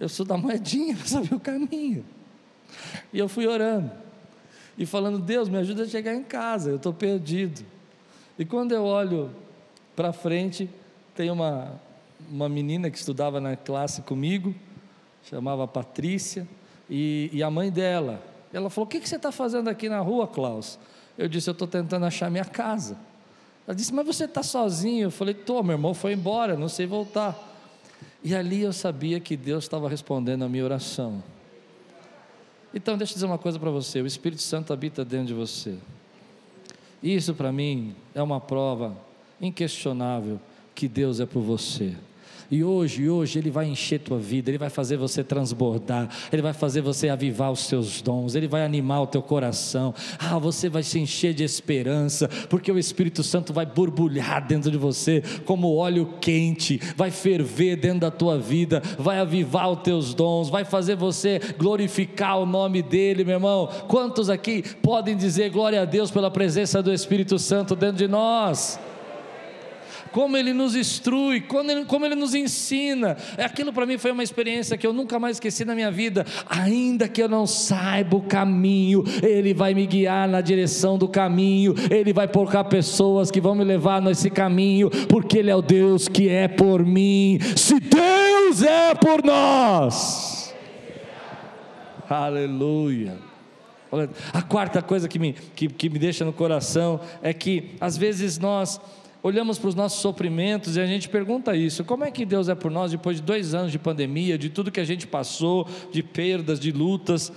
Eu 0.00 0.08
sou 0.08 0.24
da 0.24 0.34
moedinha 0.34 0.96
para 0.96 1.06
saber 1.06 1.34
o 1.34 1.38
caminho. 1.38 2.06
E 3.12 3.18
eu 3.18 3.28
fui 3.28 3.46
orando. 3.46 3.92
E 4.78 4.86
falando, 4.86 5.18
Deus, 5.18 5.50
me 5.50 5.58
ajuda 5.58 5.82
a 5.82 5.86
chegar 5.86 6.14
em 6.14 6.22
casa, 6.22 6.70
eu 6.70 6.76
estou 6.76 6.94
perdido. 6.94 7.62
E 8.38 8.46
quando 8.46 8.72
eu 8.72 8.82
olho 8.82 9.30
para 9.94 10.10
frente, 10.10 10.70
tem 11.14 11.30
uma, 11.30 11.78
uma 12.30 12.48
menina 12.48 12.90
que 12.90 12.96
estudava 12.96 13.38
na 13.38 13.54
classe 13.54 14.00
comigo, 14.00 14.54
chamava 15.24 15.68
Patrícia, 15.68 16.48
e, 16.88 17.28
e 17.30 17.42
a 17.42 17.50
mãe 17.50 17.70
dela. 17.70 18.24
Ela 18.54 18.70
falou: 18.70 18.86
O 18.86 18.88
que, 18.88 19.00
que 19.00 19.08
você 19.08 19.16
está 19.16 19.30
fazendo 19.30 19.68
aqui 19.68 19.86
na 19.86 20.00
rua, 20.00 20.26
Klaus? 20.26 20.78
Eu 21.18 21.28
disse: 21.28 21.50
Eu 21.50 21.52
estou 21.52 21.68
tentando 21.68 22.06
achar 22.06 22.30
minha 22.30 22.46
casa. 22.46 22.96
Ela 23.66 23.74
disse: 23.74 23.92
Mas 23.92 24.06
você 24.06 24.24
está 24.24 24.42
sozinho? 24.42 25.04
Eu 25.04 25.10
falei: 25.10 25.34
Tô, 25.34 25.62
meu 25.62 25.74
irmão 25.74 25.94
foi 25.94 26.12
embora, 26.12 26.56
não 26.56 26.68
sei 26.68 26.86
voltar. 26.86 27.50
E 28.24 28.34
ali 28.34 28.62
eu 28.62 28.72
sabia 28.72 29.18
que 29.18 29.36
Deus 29.36 29.64
estava 29.64 29.88
respondendo 29.88 30.44
a 30.44 30.48
minha 30.48 30.64
oração. 30.64 31.22
Então, 32.74 32.96
deixa 32.96 33.12
eu 33.12 33.14
dizer 33.14 33.26
uma 33.26 33.38
coisa 33.38 33.58
para 33.58 33.70
você: 33.70 34.00
o 34.00 34.06
Espírito 34.06 34.42
Santo 34.42 34.72
habita 34.72 35.04
dentro 35.04 35.26
de 35.26 35.34
você. 35.34 35.76
Isso 37.02 37.34
para 37.34 37.50
mim 37.50 37.94
é 38.14 38.22
uma 38.22 38.40
prova 38.40 38.96
inquestionável 39.40 40.40
que 40.74 40.86
Deus 40.86 41.18
é 41.18 41.26
por 41.26 41.42
você. 41.42 41.96
E 42.52 42.62
hoje, 42.62 43.08
hoje 43.08 43.38
Ele 43.38 43.50
vai 43.50 43.66
encher 43.66 43.98
tua 43.98 44.18
vida, 44.18 44.50
Ele 44.50 44.58
vai 44.58 44.68
fazer 44.68 44.98
você 44.98 45.24
transbordar, 45.24 46.06
Ele 46.30 46.42
vai 46.42 46.52
fazer 46.52 46.82
você 46.82 47.08
avivar 47.08 47.50
os 47.50 47.60
seus 47.60 48.02
dons, 48.02 48.34
Ele 48.34 48.46
vai 48.46 48.62
animar 48.62 49.00
o 49.00 49.06
teu 49.06 49.22
coração. 49.22 49.94
Ah, 50.18 50.38
você 50.38 50.68
vai 50.68 50.82
se 50.82 50.98
encher 50.98 51.32
de 51.32 51.42
esperança, 51.42 52.28
porque 52.50 52.70
o 52.70 52.78
Espírito 52.78 53.22
Santo 53.22 53.54
vai 53.54 53.64
borbulhar 53.64 54.46
dentro 54.46 54.70
de 54.70 54.76
você 54.76 55.22
como 55.46 55.74
óleo 55.74 56.12
quente, 56.20 56.78
vai 56.94 57.10
ferver 57.10 57.76
dentro 57.76 58.00
da 58.00 58.10
tua 58.10 58.38
vida, 58.38 58.82
vai 58.98 59.18
avivar 59.18 59.70
os 59.70 59.80
teus 59.80 60.12
dons, 60.12 60.50
vai 60.50 60.66
fazer 60.66 60.94
você 60.94 61.40
glorificar 61.56 62.38
o 62.38 62.44
nome 62.44 62.82
dEle, 62.82 63.24
meu 63.24 63.36
irmão. 63.36 63.66
Quantos 63.88 64.28
aqui 64.28 64.62
podem 64.82 65.16
dizer 65.16 65.48
glória 65.48 65.80
a 65.80 65.86
Deus 65.86 66.10
pela 66.10 66.30
presença 66.30 66.82
do 66.82 66.92
Espírito 66.92 67.38
Santo 67.38 67.74
dentro 67.74 67.96
de 67.96 68.08
nós? 68.08 68.78
Como 70.12 70.36
Ele 70.36 70.52
nos 70.52 70.76
instrui, 70.76 71.40
como 71.40 71.70
Ele, 71.70 71.84
como 71.84 72.04
ele 72.04 72.14
nos 72.14 72.34
ensina. 72.34 73.16
Aquilo 73.38 73.72
para 73.72 73.86
mim 73.86 73.98
foi 73.98 74.12
uma 74.12 74.22
experiência 74.22 74.76
que 74.76 74.86
eu 74.86 74.92
nunca 74.92 75.18
mais 75.18 75.36
esqueci 75.36 75.64
na 75.64 75.74
minha 75.74 75.90
vida. 75.90 76.24
Ainda 76.48 77.08
que 77.08 77.22
eu 77.22 77.28
não 77.28 77.46
saiba 77.46 78.16
o 78.16 78.22
caminho, 78.22 79.02
Ele 79.22 79.54
vai 79.54 79.74
me 79.74 79.86
guiar 79.86 80.28
na 80.28 80.40
direção 80.40 80.98
do 80.98 81.08
caminho, 81.08 81.74
Ele 81.90 82.12
vai 82.12 82.28
colocar 82.28 82.64
pessoas 82.64 83.30
que 83.30 83.40
vão 83.40 83.54
me 83.54 83.64
levar 83.64 84.02
nesse 84.02 84.30
caminho, 84.30 84.90
porque 85.08 85.38
Ele 85.38 85.50
é 85.50 85.56
o 85.56 85.62
Deus 85.62 86.06
que 86.08 86.28
é 86.28 86.46
por 86.46 86.84
mim. 86.84 87.38
Se 87.56 87.80
Deus 87.80 88.62
é 88.62 88.94
por 88.94 89.24
nós, 89.24 90.54
aleluia. 92.08 93.32
A 94.32 94.40
quarta 94.40 94.80
coisa 94.80 95.06
que 95.06 95.18
me, 95.18 95.34
que, 95.54 95.68
que 95.68 95.90
me 95.90 95.98
deixa 95.98 96.24
no 96.24 96.32
coração 96.32 96.98
é 97.22 97.34
que 97.34 97.74
às 97.78 97.94
vezes 97.94 98.38
nós 98.38 98.80
olhamos 99.22 99.58
para 99.58 99.68
os 99.68 99.74
nossos 99.74 100.00
sofrimentos 100.00 100.76
e 100.76 100.80
a 100.80 100.86
gente 100.86 101.08
pergunta 101.08 101.56
isso: 101.56 101.84
como 101.84 102.04
é 102.04 102.10
que 102.10 102.24
Deus 102.24 102.48
é 102.48 102.54
por 102.54 102.70
nós 102.70 102.90
depois 102.90 103.16
de 103.16 103.22
dois 103.22 103.54
anos 103.54 103.70
de 103.70 103.78
pandemia, 103.78 104.36
de 104.36 104.48
tudo 104.48 104.70
que 104.70 104.80
a 104.80 104.84
gente 104.84 105.06
passou, 105.06 105.66
de 105.90 106.02
perdas, 106.02 106.58
de 106.58 106.72
lutas? 106.72 107.32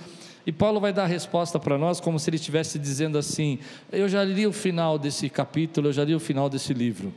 E 0.46 0.52
Paulo 0.52 0.78
vai 0.78 0.92
dar 0.92 1.04
a 1.04 1.08
resposta 1.08 1.58
para 1.58 1.76
nós 1.76 2.00
como 2.00 2.20
se 2.20 2.30
ele 2.30 2.36
estivesse 2.36 2.78
dizendo 2.78 3.18
assim: 3.18 3.58
Eu 3.90 4.08
já 4.08 4.24
li 4.24 4.46
o 4.46 4.52
final 4.52 4.98
desse 4.98 5.28
capítulo, 5.28 5.88
eu 5.88 5.92
já 5.92 6.04
li 6.04 6.14
o 6.14 6.20
final 6.20 6.48
desse 6.48 6.72
livro. 6.72 7.12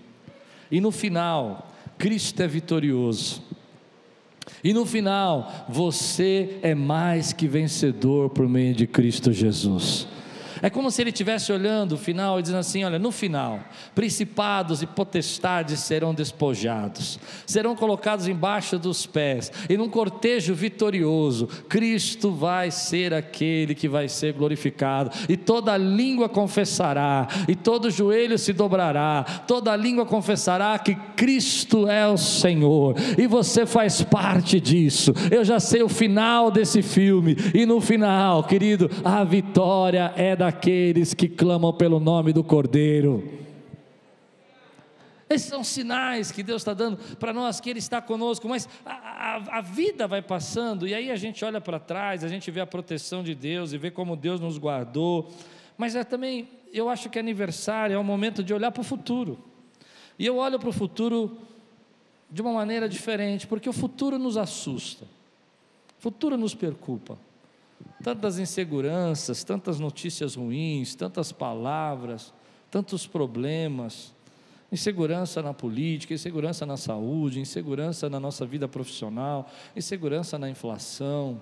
E 0.71 0.79
no 0.79 0.91
final, 0.91 1.71
Cristo 1.97 2.41
é 2.41 2.47
vitorioso. 2.47 3.41
E 4.63 4.73
no 4.73 4.85
final, 4.85 5.67
você 5.69 6.57
é 6.61 6.73
mais 6.73 7.31
que 7.31 7.47
vencedor 7.47 8.29
por 8.29 8.47
meio 8.47 8.73
de 8.73 8.87
Cristo 8.87 9.31
Jesus. 9.31 10.07
É 10.61 10.69
como 10.69 10.91
se 10.91 11.01
ele 11.01 11.09
estivesse 11.09 11.51
olhando 11.51 11.93
o 11.93 11.97
final 11.97 12.39
e 12.39 12.41
dizendo 12.41 12.59
assim: 12.59 12.83
olha, 12.83 12.99
no 12.99 13.11
final, 13.11 13.59
principados 13.95 14.81
e 14.81 14.87
potestades 14.87 15.79
serão 15.79 16.13
despojados, 16.13 17.19
serão 17.45 17.75
colocados 17.75 18.27
embaixo 18.27 18.77
dos 18.77 19.05
pés, 19.05 19.51
e 19.69 19.77
num 19.77 19.89
cortejo 19.89 20.53
vitorioso, 20.53 21.47
Cristo 21.67 22.31
vai 22.31 22.71
ser 22.71 23.13
aquele 23.13 23.73
que 23.75 23.87
vai 23.87 24.07
ser 24.07 24.33
glorificado, 24.33 25.11
e 25.27 25.37
toda 25.37 25.77
língua 25.77 26.27
confessará, 26.27 27.27
e 27.47 27.55
todo 27.55 27.91
joelho 27.91 28.37
se 28.37 28.53
dobrará, 28.53 29.23
toda 29.47 29.75
língua 29.75 30.05
confessará 30.05 30.77
que 30.79 30.95
Cristo 31.15 31.87
é 31.87 32.07
o 32.07 32.17
Senhor, 32.17 32.95
e 33.17 33.27
você 33.27 33.65
faz 33.65 34.01
parte 34.01 34.59
disso. 34.59 35.13
Eu 35.31 35.43
já 35.43 35.59
sei 35.59 35.81
o 35.81 35.89
final 35.89 36.51
desse 36.51 36.81
filme, 36.81 37.35
e 37.53 37.65
no 37.65 37.79
final, 37.79 38.43
querido, 38.43 38.89
a 39.03 39.23
vitória 39.23 40.13
é 40.15 40.35
da 40.35 40.48
daqueles 40.49 41.13
que 41.13 41.29
clamam 41.29 41.71
pelo 41.71 41.99
nome 41.99 42.33
do 42.33 42.43
Cordeiro. 42.43 43.23
Esses 45.29 45.47
são 45.47 45.63
sinais 45.63 46.31
que 46.31 46.41
Deus 46.41 46.63
está 46.63 46.73
dando 46.73 46.97
para 47.17 47.31
nós, 47.31 47.59
que 47.59 47.69
Ele 47.69 47.77
está 47.77 48.01
conosco, 48.01 48.49
mas 48.49 48.67
a, 48.83 48.93
a, 48.93 49.59
a, 49.59 49.61
vida 49.61 50.07
vai 50.07 50.23
passando, 50.23 50.87
e 50.87 50.93
aí 50.95 51.11
a 51.11 51.15
gente 51.15 51.45
olha 51.45 51.61
para 51.61 51.79
trás, 51.79 52.23
a 52.23 52.27
gente 52.27 52.49
vê 52.49 52.61
a 52.61 52.65
proteção 52.65 53.23
de 53.23 53.35
Deus 53.35 53.73
e 53.73 53.77
vê 53.77 53.91
como 53.91 54.15
Deus 54.15 54.39
nos 54.39 54.57
guardou, 54.57 55.29
mas 55.77 55.95
é 55.95 56.03
também, 56.03 56.49
eu 56.73 56.89
acho 56.89 57.11
que 57.11 57.19
aniversário 57.19 57.93
é 57.93 57.99
um 57.99 58.03
momento 58.03 58.43
de 58.43 58.51
olhar 58.51 58.71
para 58.71 58.81
o 58.81 58.83
futuro, 58.83 59.37
e 60.17 60.25
eu 60.25 60.37
olho 60.37 60.57
para 60.57 60.69
o 60.69 60.73
futuro 60.73 61.37
de 62.31 62.41
uma 62.41 62.53
maneira 62.53 62.89
diferente, 62.89 63.45
porque 63.45 63.69
o 63.69 63.73
futuro 63.73 64.17
nos 64.17 64.35
assusta, 64.35 65.05
o 65.99 66.01
futuro 66.01 66.35
nos 66.35 66.55
preocupa 66.55 67.19
tantas 68.03 68.39
inseguranças, 68.39 69.43
tantas 69.43 69.79
notícias 69.79 70.35
ruins, 70.35 70.95
tantas 70.95 71.31
palavras, 71.31 72.33
tantos 72.71 73.05
problemas, 73.05 74.13
insegurança 74.71 75.41
na 75.41 75.53
política, 75.53 76.13
insegurança 76.13 76.65
na 76.65 76.77
saúde, 76.77 77.39
insegurança 77.39 78.09
na 78.09 78.19
nossa 78.19 78.45
vida 78.45 78.67
profissional, 78.67 79.49
insegurança 79.75 80.37
na 80.37 80.49
inflação. 80.49 81.41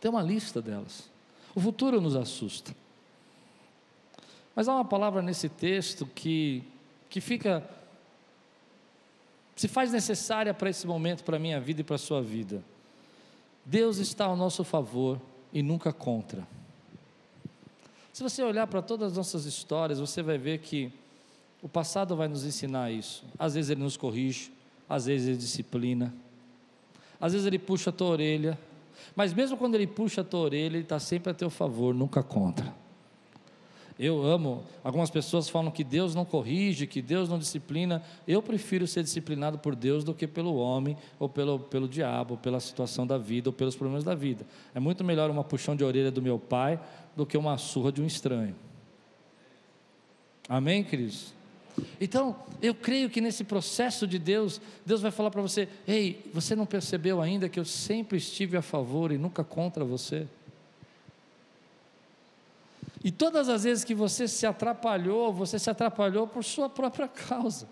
Tem 0.00 0.10
uma 0.10 0.22
lista 0.22 0.60
delas. 0.60 1.08
O 1.54 1.60
futuro 1.60 2.00
nos 2.00 2.16
assusta. 2.16 2.74
Mas 4.54 4.68
há 4.68 4.74
uma 4.74 4.84
palavra 4.84 5.22
nesse 5.22 5.48
texto 5.48 6.06
que, 6.06 6.62
que 7.08 7.20
fica, 7.20 7.68
se 9.54 9.68
faz 9.68 9.92
necessária 9.92 10.52
para 10.52 10.70
esse 10.70 10.86
momento, 10.86 11.24
para 11.24 11.36
a 11.36 11.40
minha 11.40 11.60
vida 11.60 11.80
e 11.80 11.84
para 11.84 11.96
a 11.96 11.98
sua 11.98 12.22
vida. 12.22 12.62
Deus 13.66 13.98
está 13.98 14.26
ao 14.26 14.36
nosso 14.36 14.62
favor 14.62 15.20
e 15.52 15.60
nunca 15.60 15.92
contra. 15.92 16.46
Se 18.12 18.22
você 18.22 18.42
olhar 18.42 18.68
para 18.68 18.80
todas 18.80 19.10
as 19.10 19.16
nossas 19.18 19.44
histórias, 19.44 19.98
você 19.98 20.22
vai 20.22 20.38
ver 20.38 20.60
que 20.60 20.92
o 21.60 21.68
passado 21.68 22.14
vai 22.14 22.28
nos 22.28 22.44
ensinar 22.44 22.92
isso. 22.92 23.24
Às 23.36 23.54
vezes 23.54 23.70
ele 23.70 23.82
nos 23.82 23.96
corrige, 23.96 24.52
às 24.88 25.06
vezes 25.06 25.26
ele 25.26 25.36
disciplina, 25.36 26.14
às 27.20 27.32
vezes 27.32 27.44
ele 27.44 27.58
puxa 27.58 27.90
a 27.90 27.92
tua 27.92 28.06
orelha, 28.06 28.56
mas 29.16 29.34
mesmo 29.34 29.56
quando 29.56 29.74
ele 29.74 29.86
puxa 29.86 30.20
a 30.20 30.24
tua 30.24 30.40
orelha, 30.40 30.76
ele 30.76 30.84
está 30.84 31.00
sempre 31.00 31.32
a 31.32 31.34
teu 31.34 31.50
favor, 31.50 31.92
nunca 31.92 32.22
contra. 32.22 32.72
Eu 33.98 34.22
amo. 34.22 34.62
Algumas 34.84 35.08
pessoas 35.08 35.48
falam 35.48 35.70
que 35.70 35.82
Deus 35.82 36.14
não 36.14 36.24
corrige, 36.24 36.86
que 36.86 37.00
Deus 37.00 37.28
não 37.28 37.38
disciplina. 37.38 38.02
Eu 38.28 38.42
prefiro 38.42 38.86
ser 38.86 39.02
disciplinado 39.02 39.58
por 39.58 39.74
Deus 39.74 40.04
do 40.04 40.12
que 40.12 40.26
pelo 40.26 40.56
homem, 40.56 40.96
ou 41.18 41.28
pelo, 41.28 41.58
pelo 41.58 41.88
diabo, 41.88 42.34
ou 42.34 42.38
pela 42.38 42.60
situação 42.60 43.06
da 43.06 43.16
vida, 43.16 43.48
ou 43.48 43.52
pelos 43.52 43.74
problemas 43.74 44.04
da 44.04 44.14
vida. 44.14 44.44
É 44.74 44.80
muito 44.80 45.02
melhor 45.02 45.30
uma 45.30 45.42
puxão 45.42 45.74
de 45.74 45.82
orelha 45.82 46.10
do 46.10 46.20
meu 46.20 46.38
pai 46.38 46.78
do 47.16 47.24
que 47.24 47.38
uma 47.38 47.56
surra 47.56 47.90
de 47.90 48.02
um 48.02 48.06
estranho. 48.06 48.54
Amém, 50.48 50.84
queridos? 50.84 51.34
Então, 52.00 52.36
eu 52.62 52.74
creio 52.74 53.10
que 53.10 53.20
nesse 53.20 53.44
processo 53.44 54.06
de 54.06 54.18
Deus, 54.18 54.60
Deus 54.84 55.00
vai 55.00 55.10
falar 55.10 55.30
para 55.30 55.42
você: 55.42 55.68
ei, 55.86 56.30
você 56.32 56.54
não 56.54 56.66
percebeu 56.66 57.20
ainda 57.20 57.48
que 57.48 57.58
eu 57.58 57.64
sempre 57.64 58.18
estive 58.18 58.56
a 58.56 58.62
favor 58.62 59.10
e 59.10 59.18
nunca 59.18 59.42
contra 59.42 59.84
você? 59.84 60.26
E 63.06 63.12
todas 63.12 63.48
as 63.48 63.62
vezes 63.62 63.84
que 63.84 63.94
você 63.94 64.26
se 64.26 64.44
atrapalhou, 64.44 65.32
você 65.32 65.60
se 65.60 65.70
atrapalhou 65.70 66.26
por 66.26 66.42
sua 66.42 66.68
própria 66.68 67.06
causa. 67.06 67.68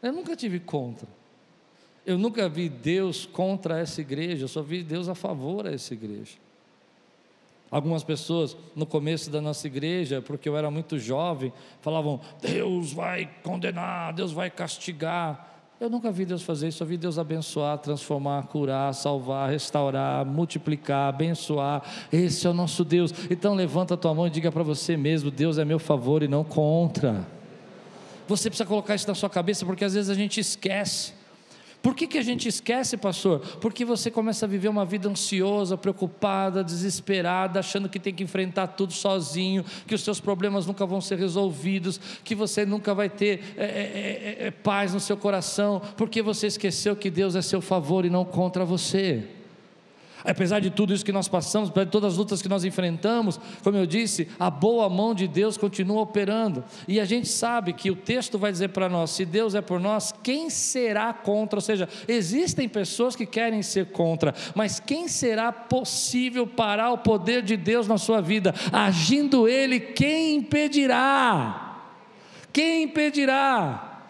Eu 0.00 0.12
nunca 0.12 0.36
tive 0.36 0.60
contra. 0.60 1.08
Eu 2.06 2.16
nunca 2.16 2.48
vi 2.48 2.68
Deus 2.68 3.26
contra 3.26 3.80
essa 3.80 4.00
igreja, 4.00 4.44
eu 4.44 4.48
só 4.48 4.62
vi 4.62 4.84
Deus 4.84 5.08
a 5.08 5.14
favor 5.16 5.66
a 5.66 5.72
essa 5.72 5.92
igreja. 5.92 6.38
Algumas 7.68 8.04
pessoas, 8.04 8.56
no 8.76 8.86
começo 8.86 9.28
da 9.28 9.40
nossa 9.40 9.66
igreja, 9.66 10.22
porque 10.22 10.48
eu 10.48 10.56
era 10.56 10.70
muito 10.70 10.96
jovem, 10.96 11.52
falavam: 11.80 12.20
Deus 12.40 12.92
vai 12.92 13.28
condenar, 13.42 14.12
Deus 14.12 14.30
vai 14.30 14.52
castigar. 14.52 15.59
Eu 15.80 15.88
nunca 15.88 16.12
vi 16.12 16.26
Deus 16.26 16.42
fazer 16.42 16.68
isso, 16.68 16.76
só 16.76 16.84
vi 16.84 16.98
Deus 16.98 17.18
abençoar, 17.18 17.78
transformar, 17.78 18.42
curar, 18.48 18.92
salvar, 18.92 19.48
restaurar, 19.48 20.26
multiplicar, 20.26 21.08
abençoar. 21.08 21.82
Esse 22.12 22.46
é 22.46 22.50
o 22.50 22.52
nosso 22.52 22.84
Deus. 22.84 23.14
Então 23.30 23.54
levanta 23.54 23.94
a 23.94 23.96
tua 23.96 24.12
mão 24.14 24.26
e 24.26 24.30
diga 24.30 24.52
para 24.52 24.62
você 24.62 24.94
mesmo: 24.94 25.30
Deus 25.30 25.56
é 25.56 25.64
meu 25.64 25.78
favor 25.78 26.22
e 26.22 26.28
não 26.28 26.44
contra. 26.44 27.26
Você 28.28 28.50
precisa 28.50 28.68
colocar 28.68 28.94
isso 28.94 29.08
na 29.08 29.14
sua 29.14 29.30
cabeça, 29.30 29.64
porque 29.64 29.82
às 29.82 29.94
vezes 29.94 30.10
a 30.10 30.14
gente 30.14 30.38
esquece. 30.38 31.14
Por 31.82 31.94
que, 31.94 32.06
que 32.06 32.18
a 32.18 32.22
gente 32.22 32.46
esquece, 32.46 32.96
pastor? 32.96 33.40
Porque 33.60 33.84
você 33.84 34.10
começa 34.10 34.44
a 34.44 34.48
viver 34.48 34.68
uma 34.68 34.84
vida 34.84 35.08
ansiosa, 35.08 35.78
preocupada, 35.78 36.62
desesperada, 36.62 37.60
achando 37.60 37.88
que 37.88 37.98
tem 37.98 38.12
que 38.12 38.22
enfrentar 38.22 38.66
tudo 38.68 38.92
sozinho, 38.92 39.64
que 39.86 39.94
os 39.94 40.02
seus 40.02 40.20
problemas 40.20 40.66
nunca 40.66 40.84
vão 40.84 41.00
ser 41.00 41.18
resolvidos, 41.18 41.98
que 42.22 42.34
você 42.34 42.66
nunca 42.66 42.94
vai 42.94 43.08
ter 43.08 43.54
é, 43.56 43.64
é, 43.64 44.36
é, 44.42 44.46
é 44.46 44.50
paz 44.50 44.92
no 44.92 45.00
seu 45.00 45.16
coração, 45.16 45.80
porque 45.96 46.20
você 46.20 46.48
esqueceu 46.48 46.94
que 46.94 47.10
Deus 47.10 47.34
é 47.34 47.40
seu 47.40 47.62
favor 47.62 48.04
e 48.04 48.10
não 48.10 48.24
contra 48.24 48.64
você. 48.64 49.39
Apesar 50.24 50.60
de 50.60 50.70
tudo 50.70 50.92
isso 50.92 51.04
que 51.04 51.12
nós 51.12 51.28
passamos, 51.28 51.70
apesar 51.70 51.84
de 51.84 51.90
todas 51.90 52.12
as 52.12 52.18
lutas 52.18 52.42
que 52.42 52.48
nós 52.48 52.64
enfrentamos, 52.64 53.40
como 53.62 53.76
eu 53.76 53.86
disse, 53.86 54.28
a 54.38 54.50
boa 54.50 54.88
mão 54.88 55.14
de 55.14 55.26
Deus 55.26 55.56
continua 55.56 56.02
operando. 56.02 56.64
E 56.86 57.00
a 57.00 57.04
gente 57.04 57.28
sabe 57.28 57.72
que 57.72 57.90
o 57.90 57.96
texto 57.96 58.38
vai 58.38 58.52
dizer 58.52 58.68
para 58.68 58.88
nós: 58.88 59.10
se 59.10 59.24
Deus 59.24 59.54
é 59.54 59.60
por 59.60 59.80
nós, 59.80 60.12
quem 60.22 60.50
será 60.50 61.12
contra? 61.12 61.58
Ou 61.58 61.62
seja, 61.62 61.88
existem 62.06 62.68
pessoas 62.68 63.16
que 63.16 63.26
querem 63.26 63.62
ser 63.62 63.86
contra, 63.92 64.34
mas 64.54 64.80
quem 64.80 65.08
será 65.08 65.52
possível 65.52 66.46
parar 66.46 66.90
o 66.90 66.98
poder 66.98 67.42
de 67.42 67.56
Deus 67.56 67.86
na 67.86 67.98
sua 67.98 68.20
vida? 68.20 68.54
Agindo 68.72 69.48
Ele, 69.48 69.80
quem 69.80 70.36
impedirá? 70.36 71.78
Quem 72.52 72.84
impedirá? 72.84 74.02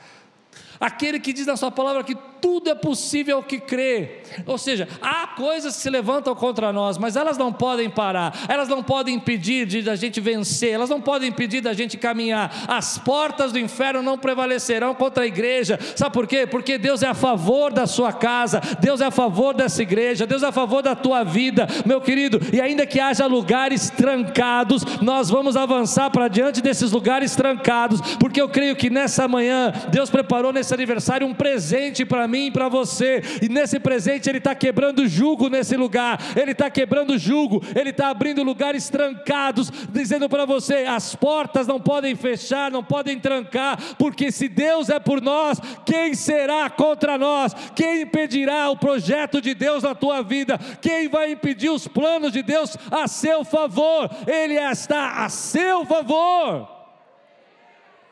Aquele 0.80 1.20
que 1.20 1.32
diz 1.32 1.46
na 1.46 1.56
sua 1.56 1.70
palavra 1.70 2.02
que 2.02 2.16
tudo 2.40 2.70
é 2.70 2.74
possível 2.74 3.42
que 3.42 3.58
crê. 3.58 4.20
Ou 4.46 4.58
seja, 4.58 4.88
há 5.00 5.26
coisas 5.28 5.76
que 5.76 5.82
se 5.82 5.90
levantam 5.90 6.34
contra 6.34 6.72
nós, 6.72 6.98
mas 6.98 7.16
elas 7.16 7.36
não 7.36 7.52
podem 7.52 7.90
parar, 7.90 8.34
elas 8.48 8.68
não 8.68 8.82
podem 8.82 9.16
impedir 9.16 9.66
de 9.66 9.88
a 9.88 9.96
gente 9.96 10.20
vencer, 10.20 10.72
elas 10.72 10.90
não 10.90 11.00
podem 11.00 11.28
impedir 11.28 11.60
da 11.60 11.72
gente 11.72 11.96
caminhar. 11.96 12.64
As 12.68 12.98
portas 12.98 13.52
do 13.52 13.58
inferno 13.58 14.02
não 14.02 14.18
prevalecerão 14.18 14.94
contra 14.94 15.24
a 15.24 15.26
igreja. 15.26 15.78
Sabe 15.96 16.12
por 16.12 16.26
quê? 16.26 16.46
Porque 16.46 16.78
Deus 16.78 17.02
é 17.02 17.08
a 17.08 17.14
favor 17.14 17.72
da 17.72 17.86
sua 17.86 18.12
casa, 18.12 18.60
Deus 18.80 19.00
é 19.00 19.06
a 19.06 19.10
favor 19.10 19.54
dessa 19.54 19.82
igreja, 19.82 20.26
Deus 20.26 20.42
é 20.42 20.46
a 20.46 20.52
favor 20.52 20.82
da 20.82 20.94
tua 20.94 21.24
vida, 21.24 21.66
meu 21.84 22.00
querido. 22.00 22.40
E 22.52 22.60
ainda 22.60 22.86
que 22.86 23.00
haja 23.00 23.26
lugares 23.26 23.90
trancados, 23.90 24.84
nós 25.00 25.28
vamos 25.28 25.56
avançar 25.56 26.10
para 26.10 26.28
diante 26.28 26.60
desses 26.60 26.92
lugares 26.92 27.34
trancados, 27.34 28.00
porque 28.16 28.40
eu 28.40 28.48
creio 28.48 28.76
que 28.76 28.90
nessa 28.90 29.26
manhã 29.28 29.72
Deus 29.90 30.10
preparou 30.10 30.52
nesse 30.52 30.72
aniversário 30.72 31.26
um 31.26 31.34
presente 31.34 32.04
para 32.04 32.26
mim 32.30 32.46
e 32.46 32.50
para 32.50 32.68
você. 32.68 33.22
E 33.42 33.48
nesse 33.48 33.78
presente 33.80 34.28
Ele 34.28 34.38
está 34.38 34.54
quebrando 34.54 35.06
jugo 35.08 35.48
nesse 35.48 35.76
lugar. 35.76 36.18
Ele 36.36 36.52
está 36.52 36.70
quebrando 36.70 37.18
jugo. 37.18 37.62
Ele 37.74 37.90
está 37.90 38.08
abrindo 38.08 38.42
lugares 38.42 38.88
trancados, 38.88 39.70
dizendo 39.90 40.28
para 40.28 40.44
você: 40.44 40.86
as 40.88 41.14
portas 41.14 41.66
não 41.66 41.80
podem 41.80 42.14
fechar, 42.14 42.70
não 42.70 42.82
podem 42.82 43.18
trancar, 43.18 43.78
porque 43.98 44.30
se 44.30 44.48
Deus 44.48 44.88
é 44.88 44.98
por 44.98 45.20
nós, 45.20 45.60
quem 45.84 46.14
será 46.14 46.70
contra 46.70 47.18
nós? 47.18 47.54
Quem 47.74 48.02
impedirá 48.02 48.70
o 48.70 48.76
projeto 48.76 49.40
de 49.40 49.54
Deus 49.54 49.82
na 49.82 49.94
tua 49.94 50.22
vida? 50.22 50.58
Quem 50.80 51.08
vai 51.08 51.32
impedir 51.32 51.70
os 51.70 51.88
planos 51.88 52.32
de 52.32 52.42
Deus 52.42 52.76
a 52.90 53.08
seu 53.08 53.44
favor? 53.44 54.08
Ele 54.26 54.54
está 54.54 55.24
a 55.24 55.28
seu 55.28 55.84
favor. 55.84 56.79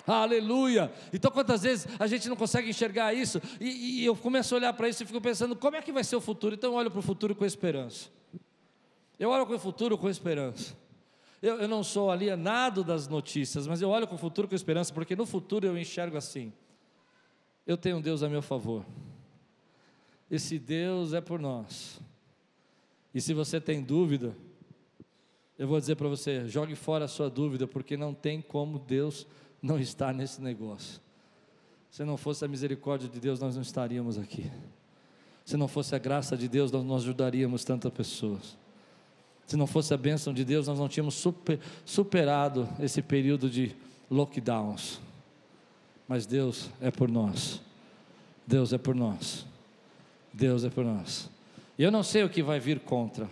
Aleluia. 0.08 0.90
Então, 1.12 1.30
quantas 1.30 1.62
vezes 1.62 1.86
a 1.98 2.06
gente 2.06 2.30
não 2.30 2.36
consegue 2.36 2.70
enxergar 2.70 3.12
isso? 3.12 3.42
E, 3.60 4.00
e 4.00 4.04
eu 4.06 4.16
começo 4.16 4.54
a 4.54 4.58
olhar 4.58 4.72
para 4.72 4.88
isso 4.88 5.02
e 5.02 5.06
fico 5.06 5.20
pensando: 5.20 5.54
como 5.54 5.76
é 5.76 5.82
que 5.82 5.92
vai 5.92 6.02
ser 6.02 6.16
o 6.16 6.20
futuro? 6.20 6.54
Então, 6.54 6.70
eu 6.70 6.76
olho 6.76 6.90
para 6.90 7.00
o 7.00 7.02
futuro 7.02 7.34
com 7.34 7.44
esperança. 7.44 8.08
Eu 9.18 9.28
olho 9.28 9.46
para 9.46 9.56
o 9.56 9.58
futuro 9.58 9.98
com 9.98 10.08
esperança. 10.08 10.74
Eu, 11.42 11.60
eu 11.60 11.68
não 11.68 11.84
sou 11.84 12.10
alienado 12.10 12.82
das 12.82 13.06
notícias, 13.06 13.66
mas 13.66 13.82
eu 13.82 13.90
olho 13.90 14.06
para 14.06 14.14
o 14.14 14.18
futuro 14.18 14.48
com 14.48 14.54
esperança, 14.54 14.94
porque 14.94 15.14
no 15.14 15.26
futuro 15.26 15.66
eu 15.66 15.76
enxergo 15.76 16.16
assim: 16.16 16.54
eu 17.66 17.76
tenho 17.76 18.00
Deus 18.00 18.22
a 18.22 18.30
meu 18.30 18.40
favor. 18.40 18.86
Esse 20.30 20.58
Deus 20.58 21.12
é 21.12 21.20
por 21.20 21.38
nós. 21.38 22.00
E 23.14 23.20
se 23.20 23.34
você 23.34 23.60
tem 23.60 23.82
dúvida, 23.82 24.34
eu 25.58 25.68
vou 25.68 25.78
dizer 25.78 25.96
para 25.96 26.08
você: 26.08 26.48
jogue 26.48 26.74
fora 26.74 27.04
a 27.04 27.08
sua 27.08 27.28
dúvida, 27.28 27.66
porque 27.66 27.94
não 27.94 28.14
tem 28.14 28.40
como 28.40 28.78
Deus 28.78 29.26
não 29.62 29.78
está 29.78 30.12
nesse 30.12 30.40
negócio. 30.40 31.00
Se 31.90 32.04
não 32.04 32.16
fosse 32.16 32.44
a 32.44 32.48
misericórdia 32.48 33.08
de 33.08 33.18
Deus, 33.18 33.40
nós 33.40 33.54
não 33.54 33.62
estaríamos 33.62 34.18
aqui. 34.18 34.50
Se 35.44 35.56
não 35.56 35.66
fosse 35.66 35.94
a 35.94 35.98
graça 35.98 36.36
de 36.36 36.48
Deus, 36.48 36.70
nós 36.70 36.84
não 36.84 36.96
ajudaríamos 36.96 37.64
tantas 37.64 37.92
pessoas. 37.92 38.56
Se 39.46 39.56
não 39.56 39.66
fosse 39.66 39.94
a 39.94 39.96
bênção 39.96 40.34
de 40.34 40.44
Deus, 40.44 40.68
nós 40.68 40.78
não 40.78 40.88
tínhamos 40.88 41.14
super, 41.14 41.58
superado 41.84 42.68
esse 42.78 43.00
período 43.00 43.48
de 43.48 43.74
lockdowns. 44.10 45.00
Mas 46.06 46.26
Deus 46.26 46.68
é 46.80 46.90
por 46.90 47.10
nós. 47.10 47.60
Deus 48.46 48.72
é 48.72 48.78
por 48.78 48.94
nós. 48.94 49.46
Deus 50.32 50.64
é 50.64 50.70
por 50.70 50.84
nós. 50.84 51.30
E 51.78 51.82
eu 51.82 51.90
não 51.90 52.02
sei 52.02 52.24
o 52.24 52.28
que 52.28 52.42
vai 52.42 52.60
vir 52.60 52.80
contra. 52.80 53.28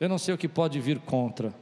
Eu 0.00 0.08
não 0.08 0.18
sei 0.18 0.34
o 0.34 0.38
que 0.38 0.48
pode 0.48 0.80
vir 0.80 0.98
contra. 0.98 1.54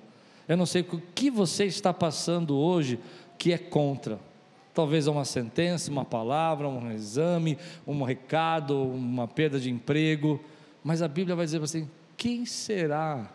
Eu 0.48 0.56
não 0.56 0.66
sei 0.66 0.82
o 0.82 1.00
que 1.14 1.30
você 1.30 1.66
está 1.66 1.92
passando 1.92 2.56
hoje 2.56 2.98
que 3.42 3.52
é 3.52 3.58
contra. 3.58 4.20
Talvez 4.72 5.08
uma 5.08 5.24
sentença, 5.24 5.90
uma 5.90 6.04
palavra, 6.04 6.68
um 6.68 6.92
exame, 6.92 7.58
um 7.84 8.04
recado, 8.04 8.80
uma 8.80 9.26
perda 9.26 9.58
de 9.58 9.68
emprego. 9.68 10.40
Mas 10.84 11.02
a 11.02 11.08
Bíblia 11.08 11.34
vai 11.34 11.44
dizer 11.44 11.60
assim: 11.60 11.90
quem 12.16 12.46
será, 12.46 13.28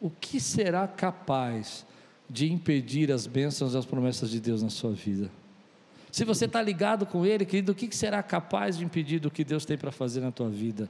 o 0.00 0.08
que 0.08 0.40
será 0.40 0.88
capaz 0.88 1.84
de 2.30 2.50
impedir 2.50 3.12
as 3.12 3.26
bênçãos 3.26 3.74
e 3.74 3.76
as 3.76 3.84
promessas 3.84 4.30
de 4.30 4.40
Deus 4.40 4.62
na 4.62 4.70
sua 4.70 4.92
vida? 4.92 5.30
Se 6.10 6.24
você 6.24 6.46
está 6.46 6.62
ligado 6.62 7.04
com 7.04 7.26
Ele, 7.26 7.44
querido, 7.44 7.72
o 7.72 7.74
que 7.74 7.94
será 7.94 8.22
capaz 8.22 8.78
de 8.78 8.86
impedir 8.86 9.18
do 9.18 9.30
que 9.30 9.44
Deus 9.44 9.66
tem 9.66 9.76
para 9.76 9.92
fazer 9.92 10.22
na 10.22 10.32
tua 10.32 10.48
vida? 10.48 10.88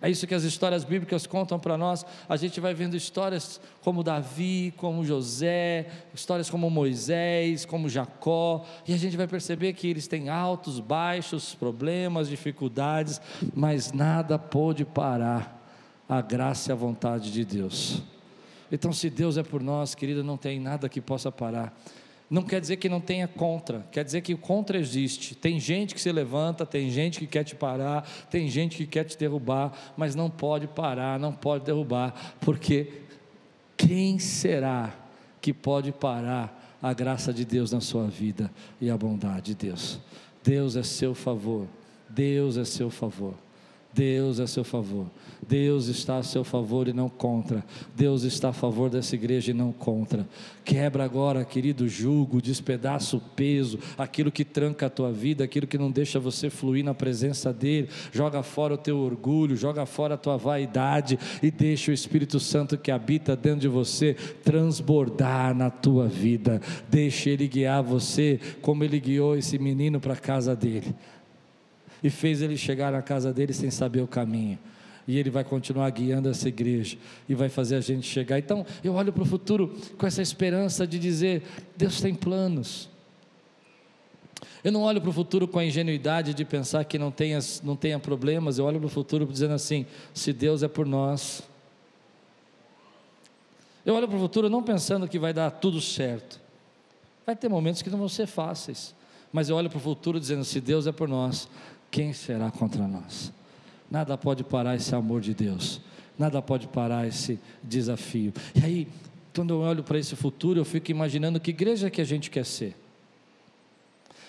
É 0.00 0.08
isso 0.08 0.26
que 0.26 0.34
as 0.34 0.44
histórias 0.44 0.84
bíblicas 0.84 1.26
contam 1.26 1.58
para 1.58 1.76
nós. 1.76 2.06
A 2.28 2.36
gente 2.36 2.60
vai 2.60 2.72
vendo 2.72 2.96
histórias 2.96 3.60
como 3.82 4.02
Davi, 4.02 4.72
como 4.76 5.04
José, 5.04 5.86
histórias 6.14 6.48
como 6.48 6.70
Moisés, 6.70 7.64
como 7.64 7.88
Jacó, 7.88 8.64
e 8.86 8.94
a 8.94 8.96
gente 8.96 9.16
vai 9.16 9.26
perceber 9.26 9.72
que 9.72 9.88
eles 9.88 10.06
têm 10.06 10.28
altos, 10.28 10.78
baixos, 10.78 11.54
problemas, 11.54 12.28
dificuldades, 12.28 13.20
mas 13.54 13.92
nada 13.92 14.38
pôde 14.38 14.84
parar 14.84 15.58
a 16.08 16.20
graça 16.20 16.70
e 16.70 16.72
a 16.72 16.76
vontade 16.76 17.32
de 17.32 17.44
Deus. 17.44 18.02
Então, 18.70 18.92
se 18.92 19.10
Deus 19.10 19.36
é 19.36 19.42
por 19.42 19.62
nós, 19.62 19.94
querida, 19.94 20.22
não 20.22 20.36
tem 20.36 20.60
nada 20.60 20.88
que 20.88 21.00
possa 21.00 21.32
parar. 21.32 21.74
Não 22.30 22.42
quer 22.42 22.60
dizer 22.60 22.76
que 22.76 22.90
não 22.90 23.00
tenha 23.00 23.26
contra, 23.26 23.86
quer 23.90 24.04
dizer 24.04 24.20
que 24.20 24.34
o 24.34 24.38
contra 24.38 24.78
existe. 24.78 25.34
Tem 25.34 25.58
gente 25.58 25.94
que 25.94 26.00
se 26.00 26.12
levanta, 26.12 26.66
tem 26.66 26.90
gente 26.90 27.18
que 27.18 27.26
quer 27.26 27.42
te 27.42 27.54
parar, 27.54 28.06
tem 28.30 28.48
gente 28.48 28.76
que 28.76 28.86
quer 28.86 29.04
te 29.04 29.16
derrubar, 29.16 29.72
mas 29.96 30.14
não 30.14 30.28
pode 30.28 30.66
parar, 30.66 31.18
não 31.18 31.32
pode 31.32 31.64
derrubar, 31.64 32.36
porque 32.40 32.92
quem 33.76 34.18
será 34.18 34.94
que 35.40 35.54
pode 35.54 35.90
parar 35.90 36.76
a 36.82 36.92
graça 36.92 37.32
de 37.32 37.44
Deus 37.46 37.72
na 37.72 37.80
sua 37.80 38.06
vida 38.06 38.50
e 38.78 38.90
a 38.90 38.96
bondade 38.96 39.54
de 39.54 39.66
Deus? 39.66 39.98
Deus 40.44 40.76
é 40.76 40.82
seu 40.82 41.14
favor, 41.14 41.66
Deus 42.10 42.58
é 42.58 42.64
seu 42.64 42.90
favor. 42.90 43.34
Deus 43.98 44.38
é 44.38 44.44
a 44.44 44.46
seu 44.46 44.62
favor. 44.62 45.06
Deus 45.48 45.88
está 45.88 46.18
a 46.18 46.22
seu 46.22 46.44
favor 46.44 46.86
e 46.86 46.92
não 46.92 47.08
contra. 47.08 47.64
Deus 47.96 48.22
está 48.22 48.50
a 48.50 48.52
favor 48.52 48.88
dessa 48.88 49.16
igreja 49.16 49.50
e 49.50 49.54
não 49.54 49.72
contra. 49.72 50.24
Quebra 50.64 51.02
agora, 51.04 51.44
querido, 51.44 51.88
jugo, 51.88 52.40
despedaça 52.40 53.16
o 53.16 53.20
peso, 53.20 53.80
aquilo 53.96 54.30
que 54.30 54.44
tranca 54.44 54.86
a 54.86 54.90
tua 54.90 55.10
vida, 55.10 55.42
aquilo 55.42 55.66
que 55.66 55.76
não 55.76 55.90
deixa 55.90 56.20
você 56.20 56.48
fluir 56.48 56.84
na 56.84 56.94
presença 56.94 57.52
dEle. 57.52 57.88
Joga 58.12 58.40
fora 58.44 58.74
o 58.74 58.78
teu 58.78 58.98
orgulho, 58.98 59.56
joga 59.56 59.84
fora 59.84 60.14
a 60.14 60.18
tua 60.18 60.36
vaidade 60.36 61.18
e 61.42 61.50
deixa 61.50 61.90
o 61.90 61.94
Espírito 61.94 62.38
Santo 62.38 62.78
que 62.78 62.92
habita 62.92 63.34
dentro 63.34 63.62
de 63.62 63.68
você 63.68 64.14
transbordar 64.44 65.56
na 65.56 65.70
tua 65.70 66.06
vida. 66.06 66.60
Deixa 66.88 67.30
Ele 67.30 67.48
guiar 67.48 67.82
você 67.82 68.38
como 68.62 68.84
Ele 68.84 69.00
guiou 69.00 69.36
esse 69.36 69.58
menino 69.58 69.98
para 69.98 70.12
a 70.12 70.16
casa 70.16 70.54
dele 70.54 70.94
e 72.02 72.10
fez 72.10 72.42
ele 72.42 72.56
chegar 72.56 72.92
na 72.92 73.02
casa 73.02 73.32
dele 73.32 73.52
sem 73.52 73.70
saber 73.70 74.00
o 74.00 74.06
caminho. 74.06 74.58
E 75.06 75.18
ele 75.18 75.30
vai 75.30 75.42
continuar 75.42 75.88
guiando 75.90 76.28
essa 76.28 76.48
igreja 76.48 76.98
e 77.28 77.34
vai 77.34 77.48
fazer 77.48 77.76
a 77.76 77.80
gente 77.80 78.06
chegar. 78.06 78.38
Então, 78.38 78.66
eu 78.84 78.94
olho 78.94 79.12
para 79.12 79.22
o 79.22 79.26
futuro 79.26 79.74
com 79.96 80.06
essa 80.06 80.20
esperança 80.20 80.86
de 80.86 80.98
dizer: 80.98 81.42
Deus 81.76 82.00
tem 82.00 82.14
planos. 82.14 82.90
Eu 84.62 84.72
não 84.72 84.82
olho 84.82 85.00
para 85.00 85.10
o 85.10 85.12
futuro 85.12 85.46
com 85.46 85.58
a 85.58 85.64
ingenuidade 85.64 86.34
de 86.34 86.44
pensar 86.44 86.84
que 86.84 86.98
não 86.98 87.10
tenha, 87.10 87.38
não 87.62 87.76
tenha 87.76 87.98
problemas, 87.98 88.58
eu 88.58 88.64
olho 88.64 88.78
para 88.78 88.86
o 88.86 88.90
futuro 88.90 89.24
dizendo 89.24 89.54
assim: 89.54 89.86
se 90.12 90.32
Deus 90.32 90.62
é 90.62 90.68
por 90.68 90.86
nós. 90.86 91.42
Eu 93.86 93.94
olho 93.94 94.06
para 94.06 94.16
o 94.16 94.20
futuro 94.20 94.50
não 94.50 94.62
pensando 94.62 95.08
que 95.08 95.18
vai 95.18 95.32
dar 95.32 95.50
tudo 95.50 95.80
certo. 95.80 96.38
Vai 97.24 97.34
ter 97.34 97.48
momentos 97.48 97.80
que 97.80 97.88
não 97.88 97.98
vão 97.98 98.08
ser 98.08 98.26
fáceis, 98.26 98.94
mas 99.32 99.48
eu 99.48 99.56
olho 99.56 99.70
para 99.70 99.78
o 99.78 99.80
futuro 99.80 100.20
dizendo: 100.20 100.44
se 100.44 100.60
Deus 100.60 100.86
é 100.86 100.92
por 100.92 101.08
nós, 101.08 101.48
quem 101.90 102.12
será 102.12 102.50
contra 102.50 102.86
nós? 102.86 103.32
Nada 103.90 104.16
pode 104.18 104.44
parar 104.44 104.76
esse 104.76 104.94
amor 104.94 105.20
de 105.20 105.34
Deus, 105.34 105.80
nada 106.18 106.42
pode 106.42 106.66
parar 106.68 107.06
esse 107.06 107.38
desafio. 107.62 108.32
E 108.54 108.64
aí, 108.64 108.88
quando 109.34 109.54
eu 109.54 109.60
olho 109.60 109.82
para 109.82 109.98
esse 109.98 110.14
futuro, 110.14 110.60
eu 110.60 110.64
fico 110.64 110.90
imaginando 110.90 111.40
que 111.40 111.50
igreja 111.50 111.90
que 111.90 112.00
a 112.00 112.04
gente 112.04 112.30
quer 112.30 112.44
ser. 112.44 112.76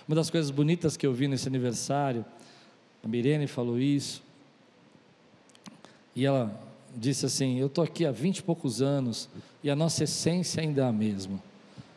Uma 0.08 0.16
das 0.16 0.30
coisas 0.30 0.50
bonitas 0.50 0.96
que 0.96 1.06
eu 1.06 1.14
vi 1.14 1.28
nesse 1.28 1.48
aniversário, 1.48 2.26
a 3.04 3.08
Mirene 3.08 3.48
falou 3.48 3.80
isso, 3.80 4.24
e 6.16 6.26
ela 6.26 6.60
disse 6.96 7.26
assim: 7.26 7.60
Eu 7.60 7.68
estou 7.68 7.84
aqui 7.84 8.06
há 8.06 8.12
vinte 8.12 8.40
e 8.40 8.44
poucos 8.44 8.82
anos 8.82 9.30
e 9.64 9.70
a 9.70 9.76
nossa 9.76 10.04
essência 10.04 10.62
ainda 10.62 10.82
é 10.82 10.86
a 10.86 10.92
mesma. 10.92 11.42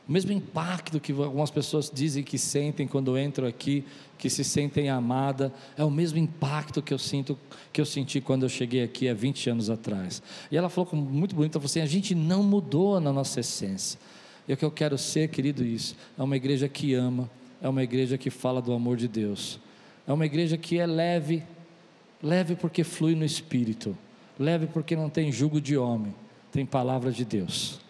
O 0.08 0.12
mesmo 0.12 0.32
impacto 0.32 0.98
que 0.98 1.12
algumas 1.12 1.50
pessoas 1.50 1.90
dizem 1.92 2.24
que 2.24 2.36
sentem 2.36 2.88
quando 2.88 3.16
entram 3.16 3.46
aqui, 3.46 3.84
que 4.18 4.28
se 4.28 4.42
sentem 4.42 4.88
amada, 4.88 5.52
é 5.76 5.84
o 5.84 5.90
mesmo 5.90 6.18
impacto 6.18 6.82
que 6.82 6.92
eu 6.92 6.98
sinto, 6.98 7.38
que 7.72 7.80
eu 7.80 7.84
senti 7.84 8.20
quando 8.20 8.42
eu 8.42 8.48
cheguei 8.48 8.82
aqui 8.82 9.08
há 9.08 9.14
20 9.14 9.50
anos 9.50 9.70
atrás. 9.70 10.20
E 10.50 10.56
ela 10.56 10.68
falou 10.68 10.90
muito 10.96 11.34
bonito, 11.36 11.54
falou 11.54 11.66
assim: 11.66 11.80
a 11.80 11.86
gente 11.86 12.14
não 12.14 12.42
mudou 12.42 13.00
na 13.00 13.12
nossa 13.12 13.40
essência. 13.40 13.98
E 14.46 14.52
o 14.52 14.56
que 14.56 14.64
eu 14.64 14.72
quero 14.72 14.98
ser, 14.98 15.28
querido, 15.28 15.64
isso 15.64 15.94
é 16.18 16.22
uma 16.22 16.36
igreja 16.36 16.68
que 16.68 16.94
ama, 16.94 17.30
é 17.60 17.68
uma 17.68 17.82
igreja 17.82 18.18
que 18.18 18.28
fala 18.28 18.60
do 18.60 18.72
amor 18.72 18.96
de 18.96 19.06
Deus, 19.06 19.60
é 20.06 20.12
uma 20.12 20.26
igreja 20.26 20.56
que 20.56 20.80
é 20.80 20.86
leve, 20.86 21.44
leve 22.20 22.56
porque 22.56 22.82
flui 22.82 23.14
no 23.14 23.24
espírito, 23.24 23.96
leve 24.36 24.66
porque 24.66 24.96
não 24.96 25.08
tem 25.08 25.30
jugo 25.30 25.60
de 25.60 25.76
homem, 25.76 26.12
tem 26.50 26.66
palavra 26.66 27.12
de 27.12 27.24
Deus. 27.24 27.80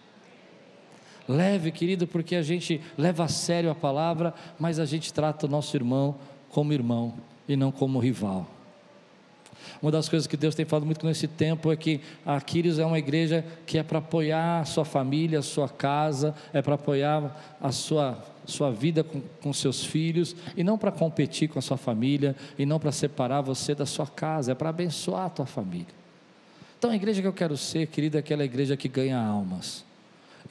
Leve, 1.27 1.71
querido, 1.71 2.05
porque 2.05 2.35
a 2.35 2.41
gente 2.41 2.81
leva 2.97 3.23
a 3.23 3.27
sério 3.27 3.69
a 3.69 3.75
palavra, 3.75 4.33
mas 4.59 4.79
a 4.79 4.85
gente 4.85 5.13
trata 5.13 5.45
o 5.45 5.49
nosso 5.49 5.75
irmão 5.75 6.15
como 6.49 6.73
irmão 6.73 7.13
e 7.47 7.55
não 7.55 7.71
como 7.71 7.99
rival. 7.99 8.47
Uma 9.81 9.91
das 9.91 10.09
coisas 10.09 10.27
que 10.27 10.35
Deus 10.35 10.53
tem 10.53 10.65
falado 10.65 10.85
muito 10.85 11.05
nesse 11.05 11.27
tempo 11.27 11.71
é 11.71 11.75
que 11.75 12.01
a 12.25 12.35
Aquiles 12.35 12.79
é 12.79 12.85
uma 12.85 12.99
igreja 12.99 13.45
que 13.65 13.77
é 13.77 13.83
para 13.83 13.99
apoiar 13.99 14.61
a 14.61 14.65
sua 14.65 14.83
família, 14.83 15.39
a 15.39 15.41
sua 15.41 15.69
casa, 15.69 16.35
é 16.53 16.61
para 16.61 16.75
apoiar 16.75 17.57
a 17.59 17.71
sua, 17.71 18.21
sua 18.45 18.71
vida 18.71 19.03
com, 19.03 19.21
com 19.41 19.53
seus 19.53 19.85
filhos, 19.85 20.35
e 20.55 20.63
não 20.63 20.77
para 20.77 20.91
competir 20.91 21.47
com 21.49 21.59
a 21.59 21.61
sua 21.61 21.77
família, 21.77 22.35
e 22.57 22.65
não 22.65 22.79
para 22.79 22.91
separar 22.91 23.41
você 23.41 23.73
da 23.73 23.85
sua 23.85 24.07
casa, 24.07 24.51
é 24.51 24.55
para 24.55 24.69
abençoar 24.69 25.25
a 25.25 25.29
tua 25.29 25.45
família. 25.45 25.87
Então 26.77 26.91
a 26.91 26.95
igreja 26.95 27.21
que 27.21 27.27
eu 27.27 27.33
quero 27.33 27.55
ser, 27.55 27.87
querida, 27.87 28.17
é 28.17 28.19
aquela 28.19 28.43
igreja 28.43 28.75
que 28.75 28.89
ganha 28.89 29.17
almas 29.17 29.85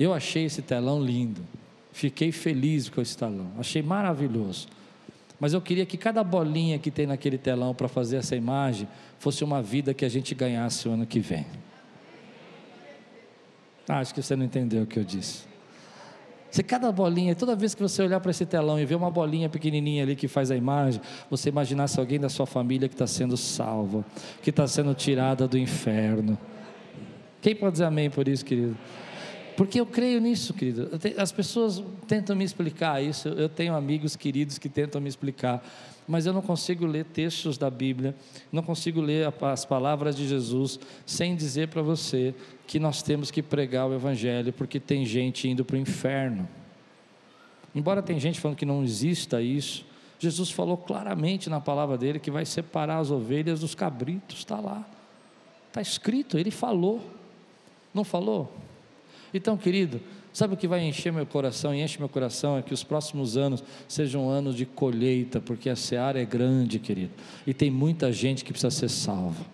eu 0.02 0.12
achei 0.14 0.44
esse 0.44 0.62
telão 0.62 1.02
lindo. 1.02 1.42
Fiquei 1.92 2.32
feliz 2.32 2.88
com 2.88 3.00
esse 3.00 3.16
telão. 3.16 3.50
Achei 3.58 3.82
maravilhoso. 3.82 4.66
Mas 5.38 5.52
eu 5.52 5.60
queria 5.60 5.84
que 5.84 5.96
cada 5.96 6.22
bolinha 6.22 6.78
que 6.78 6.90
tem 6.90 7.06
naquele 7.06 7.36
telão 7.36 7.74
para 7.74 7.88
fazer 7.88 8.16
essa 8.16 8.36
imagem 8.36 8.88
fosse 9.18 9.42
uma 9.42 9.60
vida 9.60 9.92
que 9.92 10.04
a 10.04 10.08
gente 10.08 10.34
ganhasse 10.34 10.88
o 10.88 10.92
ano 10.92 11.04
que 11.04 11.20
vem. 11.20 11.46
Ah, 13.88 13.98
acho 13.98 14.14
que 14.14 14.22
você 14.22 14.36
não 14.36 14.44
entendeu 14.44 14.84
o 14.84 14.86
que 14.86 14.98
eu 14.98 15.04
disse. 15.04 15.44
Se 16.50 16.62
cada 16.62 16.92
bolinha, 16.92 17.34
toda 17.34 17.56
vez 17.56 17.74
que 17.74 17.82
você 17.82 18.02
olhar 18.02 18.20
para 18.20 18.30
esse 18.30 18.44
telão 18.44 18.78
e 18.78 18.84
ver 18.84 18.94
uma 18.94 19.10
bolinha 19.10 19.48
pequenininha 19.48 20.02
ali 20.02 20.14
que 20.14 20.28
faz 20.28 20.50
a 20.50 20.56
imagem, 20.56 21.00
você 21.30 21.48
imaginasse 21.48 21.98
alguém 21.98 22.20
da 22.20 22.28
sua 22.28 22.46
família 22.46 22.88
que 22.88 22.94
está 22.94 23.06
sendo 23.06 23.36
salva, 23.36 24.04
que 24.42 24.50
está 24.50 24.66
sendo 24.66 24.94
tirada 24.94 25.48
do 25.48 25.56
inferno. 25.56 26.38
Quem 27.40 27.56
pode 27.56 27.72
dizer 27.72 27.84
amém 27.86 28.10
por 28.10 28.28
isso, 28.28 28.44
querido? 28.44 28.76
Porque 29.62 29.78
eu 29.78 29.86
creio 29.86 30.20
nisso, 30.20 30.52
querido. 30.52 30.90
As 31.16 31.30
pessoas 31.30 31.80
tentam 32.08 32.34
me 32.34 32.42
explicar 32.42 33.00
isso. 33.00 33.28
Eu 33.28 33.48
tenho 33.48 33.76
amigos 33.76 34.16
queridos 34.16 34.58
que 34.58 34.68
tentam 34.68 35.00
me 35.00 35.08
explicar, 35.08 35.64
mas 36.04 36.26
eu 36.26 36.32
não 36.32 36.42
consigo 36.42 36.84
ler 36.84 37.04
textos 37.04 37.56
da 37.56 37.70
Bíblia, 37.70 38.12
não 38.50 38.60
consigo 38.60 39.00
ler 39.00 39.32
as 39.40 39.64
palavras 39.64 40.16
de 40.16 40.26
Jesus 40.26 40.80
sem 41.06 41.36
dizer 41.36 41.68
para 41.68 41.80
você 41.80 42.34
que 42.66 42.80
nós 42.80 43.04
temos 43.04 43.30
que 43.30 43.40
pregar 43.40 43.86
o 43.86 43.94
Evangelho, 43.94 44.52
porque 44.52 44.80
tem 44.80 45.06
gente 45.06 45.48
indo 45.48 45.64
para 45.64 45.76
o 45.76 45.78
inferno. 45.78 46.48
Embora 47.72 48.02
tem 48.02 48.18
gente 48.18 48.40
falando 48.40 48.56
que 48.56 48.66
não 48.66 48.82
exista 48.82 49.40
isso, 49.40 49.86
Jesus 50.18 50.50
falou 50.50 50.76
claramente 50.76 51.48
na 51.48 51.60
palavra 51.60 51.96
dele 51.96 52.18
que 52.18 52.32
vai 52.32 52.44
separar 52.44 52.98
as 52.98 53.12
ovelhas 53.12 53.60
dos 53.60 53.76
cabritos, 53.76 54.38
está 54.38 54.58
lá, 54.58 54.84
está 55.68 55.80
escrito, 55.80 56.36
ele 56.36 56.50
falou, 56.50 57.00
não 57.94 58.02
falou? 58.02 58.52
Então, 59.34 59.56
querido, 59.56 60.00
sabe 60.32 60.54
o 60.54 60.56
que 60.56 60.68
vai 60.68 60.82
encher 60.84 61.12
meu 61.12 61.26
coração 61.26 61.74
e 61.74 61.82
enche 61.82 61.98
meu 61.98 62.08
coração 62.08 62.58
é 62.58 62.62
que 62.62 62.74
os 62.74 62.84
próximos 62.84 63.36
anos 63.36 63.62
sejam 63.88 64.28
anos 64.28 64.54
de 64.54 64.66
colheita, 64.66 65.40
porque 65.40 65.70
a 65.70 65.76
seara 65.76 66.20
é 66.20 66.24
grande, 66.24 66.78
querido, 66.78 67.12
e 67.46 67.54
tem 67.54 67.70
muita 67.70 68.12
gente 68.12 68.44
que 68.44 68.52
precisa 68.52 68.70
ser 68.70 68.88
salva. 68.88 69.44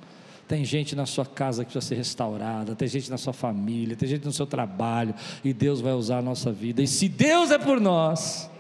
Tem 0.49 0.65
gente 0.65 0.97
na 0.97 1.05
sua 1.05 1.27
casa 1.27 1.63
que 1.63 1.71
precisa 1.71 1.95
ser 1.95 1.95
restaurada, 1.97 2.75
tem 2.75 2.89
gente 2.89 3.11
na 3.11 3.19
sua 3.19 3.35
família, 3.35 3.95
tem 3.95 4.09
gente 4.09 4.25
no 4.25 4.33
seu 4.33 4.47
trabalho, 4.47 5.15
e 5.45 5.53
Deus 5.53 5.81
vai 5.81 5.93
usar 5.93 6.19
a 6.19 6.23
nossa 6.23 6.51
vida. 6.51 6.83
E 6.83 6.87
se 6.87 7.07
Deus 7.07 7.51
é 7.51 7.59
por 7.59 7.79
nós, 7.79 8.51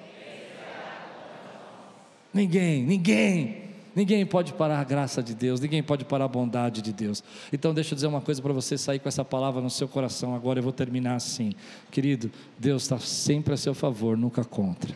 ninguém, 2.33 2.83
ninguém, 2.83 3.68
Ninguém 3.99 4.25
pode 4.25 4.53
parar 4.53 4.79
a 4.79 4.85
graça 4.85 5.21
de 5.21 5.35
Deus, 5.35 5.59
ninguém 5.59 5.83
pode 5.83 6.05
parar 6.05 6.27
a 6.27 6.29
bondade 6.29 6.81
de 6.81 6.93
Deus. 6.93 7.21
Então, 7.53 7.75
deixa 7.75 7.95
eu 7.95 7.97
dizer 7.97 8.07
uma 8.07 8.21
coisa 8.21 8.41
para 8.41 8.53
você 8.53 8.79
sair 8.79 9.01
com 9.01 9.09
essa 9.09 9.25
palavra 9.25 9.61
no 9.61 9.69
seu 9.69 9.89
coração. 9.89 10.37
Agora 10.37 10.61
eu 10.61 10.63
vou 10.63 10.71
terminar 10.71 11.17
assim. 11.17 11.53
Querido, 11.91 12.31
Deus 12.57 12.83
está 12.83 12.97
sempre 13.01 13.55
a 13.55 13.57
seu 13.57 13.75
favor, 13.75 14.17
nunca 14.17 14.45
contra. 14.45 14.95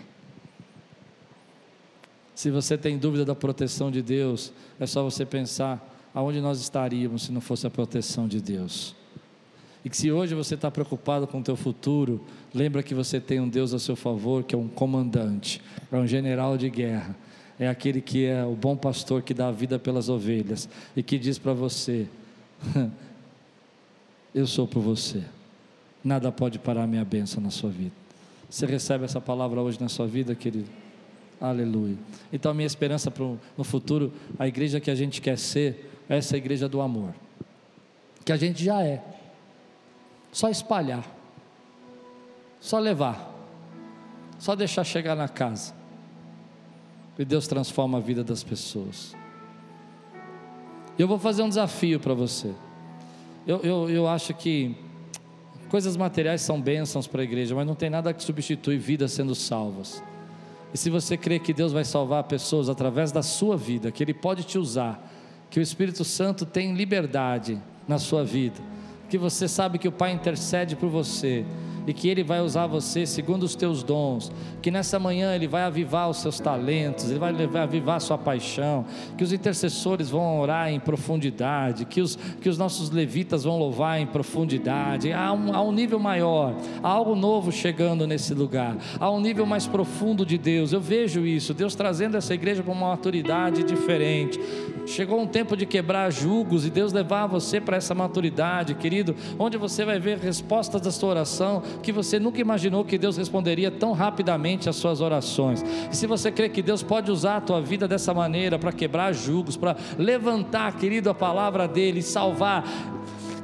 Se 2.33 2.49
você 2.49 2.79
tem 2.79 2.97
dúvida 2.97 3.25
da 3.25 3.35
proteção 3.35 3.91
de 3.91 4.03
Deus, 4.03 4.53
é 4.79 4.87
só 4.87 5.03
você 5.03 5.27
pensar 5.27 5.85
aonde 6.15 6.41
nós 6.41 6.61
estaríamos 6.61 7.25
se 7.25 7.33
não 7.33 7.41
fosse 7.41 7.67
a 7.67 7.71
proteção 7.71 8.29
de 8.29 8.41
Deus. 8.41 8.95
E 9.85 9.91
que 9.91 9.97
se 9.97 10.13
hoje 10.13 10.33
você 10.37 10.55
está 10.55 10.71
preocupado 10.71 11.27
com 11.27 11.41
o 11.41 11.43
teu 11.43 11.57
futuro, 11.57 12.25
lembra 12.55 12.85
que 12.85 12.95
você 12.95 13.21
tem 13.21 13.41
um 13.41 13.49
Deus 13.49 13.75
a 13.75 13.81
seu 13.81 13.97
favor, 13.97 14.45
que 14.45 14.55
é 14.55 14.59
um 14.59 14.69
comandante, 14.69 15.61
é 15.91 15.97
um 15.97 16.07
general 16.07 16.57
de 16.57 16.71
guerra 16.71 17.17
é 17.59 17.69
aquele 17.69 18.01
que 18.01 18.27
é 18.27 18.45
o 18.45 18.55
bom 18.55 18.77
pastor 18.77 19.23
que 19.23 19.35
dá 19.35 19.49
a 19.49 19.53
vida 19.53 19.79
pelas 19.79 20.09
ovelhas 20.09 20.69
e 20.97 21.03
que 21.03 21.19
diz 21.19 21.39
para 21.39 21.53
você: 21.53 22.09
Eu 24.35 24.47
sou 24.47 24.67
por 24.67 24.81
você, 24.81 25.23
nada 26.03 26.33
pode 26.33 26.59
parar 26.59 26.85
a 26.85 26.87
minha 26.87 27.05
bênção 27.05 27.43
na 27.43 27.51
sua 27.51 27.71
vida. 27.71 27.93
Você 28.49 28.67
recebe 28.67 29.05
essa 29.05 29.21
palavra 29.21 29.61
hoje 29.61 29.81
na 29.81 29.89
sua 29.89 30.07
vida, 30.07 30.35
querido? 30.35 30.69
Aleluia. 31.41 31.97
Então, 32.33 32.51
a 32.51 32.55
minha 32.55 32.67
esperança 32.67 33.11
pro, 33.11 33.39
no 33.57 33.65
futuro, 33.65 34.13
a 34.39 34.47
igreja 34.47 34.79
que 34.79 34.91
a 34.91 34.95
gente 34.95 35.21
quer 35.21 35.39
ser, 35.39 35.91
é 36.09 36.19
essa 36.19 36.37
igreja 36.37 36.69
do 36.69 36.81
amor, 36.81 37.15
que 38.25 38.33
a 38.33 38.37
gente 38.37 38.63
já 38.63 38.83
é, 38.83 39.03
só 40.31 40.49
espalhar, 40.49 41.05
só 42.61 42.79
levar, 42.79 43.33
só 44.39 44.55
deixar 44.55 44.85
chegar 44.85 45.17
na 45.17 45.29
casa 45.29 45.82
e 47.19 47.25
Deus 47.25 47.47
transforma 47.47 47.99
a 47.99 48.01
vida 48.01 48.25
das 48.25 48.43
pessoas. 48.43 49.15
Eu 50.99 51.09
vou 51.09 51.19
fazer 51.19 51.43
um 51.43 51.49
desafio 51.49 51.99
para 51.99 52.15
você. 52.15 52.53
Eu, 53.47 53.61
eu, 53.61 53.91
eu 53.91 54.09
acho 54.09 54.35
que 54.35 54.77
coisas 55.69 55.97
materiais 55.97 56.43
são 56.43 56.61
bênçãos 56.61 57.07
para 57.07 57.23
a 57.23 57.25
igreja, 57.25 57.55
mas 57.55 57.67
não 57.67 57.75
tem 57.75 57.91
nada 57.91 58.13
que 58.13 58.23
substitui 58.23 58.77
vidas 58.77 59.13
sendo 59.13 59.35
salvas. 59.35 60.03
E 60.73 60.79
se 60.79 60.91
você 60.91 61.17
crê 61.17 61.39
que 61.39 61.53
Deus 61.53 61.73
vai 61.73 61.85
salvar 61.85 62.25
pessoas 62.25 62.69
através 62.69 63.13
da 63.13 63.23
sua 63.23 63.57
vida, 63.57 63.91
que 63.91 64.03
Ele 64.03 64.15
pode 64.15 64.45
te 64.45 64.59
usar 64.59 65.11
que 65.51 65.61
o 65.61 65.63
Espírito 65.63 66.03
Santo 66.03 66.47
tem 66.47 66.75
liberdade 66.75 67.61
na 67.87 67.99
sua 67.99 68.25
vida, 68.25 68.59
que 69.11 69.19
você 69.19 69.47
sabe 69.47 69.79
que 69.79 69.87
o 69.87 69.93
Pai 69.93 70.13
intercede 70.13 70.75
por 70.75 70.89
você 70.89 71.45
e 71.87 71.93
que 71.93 72.09
Ele 72.09 72.23
vai 72.23 72.41
usar 72.41 72.67
você 72.67 73.07
segundo 73.07 73.43
os 73.43 73.55
teus 73.55 73.83
dons, 73.83 74.31
que 74.61 74.71
nessa 74.71 74.99
manhã 74.99 75.35
Ele 75.35 75.47
vai 75.47 75.63
avivar 75.63 76.09
os 76.09 76.19
seus 76.19 76.39
talentos, 76.39 77.11
Ele 77.11 77.19
vai 77.19 77.63
avivar 77.63 77.97
a 77.97 78.01
sua 78.01 78.19
paixão, 78.19 78.85
que 79.17 79.25
os 79.25 79.33
intercessores 79.33 80.11
vão 80.11 80.41
orar 80.41 80.71
em 80.71 80.81
profundidade, 80.81 81.85
que 81.85 82.01
os, 82.01 82.17
que 82.17 82.49
os 82.49 82.59
nossos 82.59 82.91
levitas 82.91 83.45
vão 83.45 83.59
louvar 83.59 84.01
em 84.01 84.07
profundidade, 84.07 85.13
há 85.13 85.33
um, 85.33 85.55
há 85.55 85.63
um 85.63 85.73
nível 85.73 85.99
maior, 85.99 86.55
há 86.83 86.89
algo 86.89 87.15
novo 87.15 87.51
chegando 87.51 88.07
nesse 88.07 88.35
lugar, 88.35 88.77
há 88.99 89.11
um 89.11 89.21
nível 89.21 89.47
mais 89.47 89.67
profundo 89.67 90.25
de 90.25 90.39
Deus, 90.39 90.73
eu 90.73 90.81
vejo 90.81 91.27
isso, 91.27 91.55
Deus 91.55 91.75
trazendo 91.75 92.17
essa 92.17 92.35
igreja 92.35 92.63
para 92.63 92.73
uma 92.73 92.89
maturidade 92.91 93.63
diferente, 93.63 94.39
chegou 94.87 95.21
um 95.21 95.27
tempo 95.27 95.57
de 95.57 95.67
quebrar 95.67 96.11
julgos 96.11 96.67
e 96.67 96.71
Deus 96.71 96.93
levar 96.93 97.27
você 97.27 97.61
para 97.61 97.77
essa 97.77 97.95
maturidade, 97.95 98.75
querido, 98.75 99.15
onde 99.39 99.57
você 99.57 99.85
vai 99.85 99.99
ver 99.99 100.19
respostas 100.19 100.81
da 100.81 100.91
sua 100.91 101.11
oração, 101.11 101.63
que 101.83 101.93
você 101.93 102.19
nunca 102.19 102.41
imaginou 102.41 102.85
que 102.85 102.99
Deus 102.99 103.17
responderia 103.17 103.71
tão 103.71 103.93
rapidamente 103.93 104.69
às 104.69 104.77
suas 104.77 105.01
orações. 105.01 105.65
E 105.91 105.97
se 105.97 106.07
você 106.07 106.31
crê 106.31 106.49
que 106.49 106.63
Deus 106.63 106.83
pode 106.83 107.11
usar 107.11 107.37
a 107.37 107.41
tua 107.41 107.61
vida 107.61 107.87
dessa 107.87 108.13
maneira 108.13 108.59
para 108.59 108.73
quebrar 108.73 109.13
julgos, 109.13 109.57
para 109.57 109.77
levantar, 109.99 110.77
querido, 110.77 111.11
a 111.11 111.15
palavra 111.15 111.69
dele, 111.69 112.03
salvar 112.03 112.65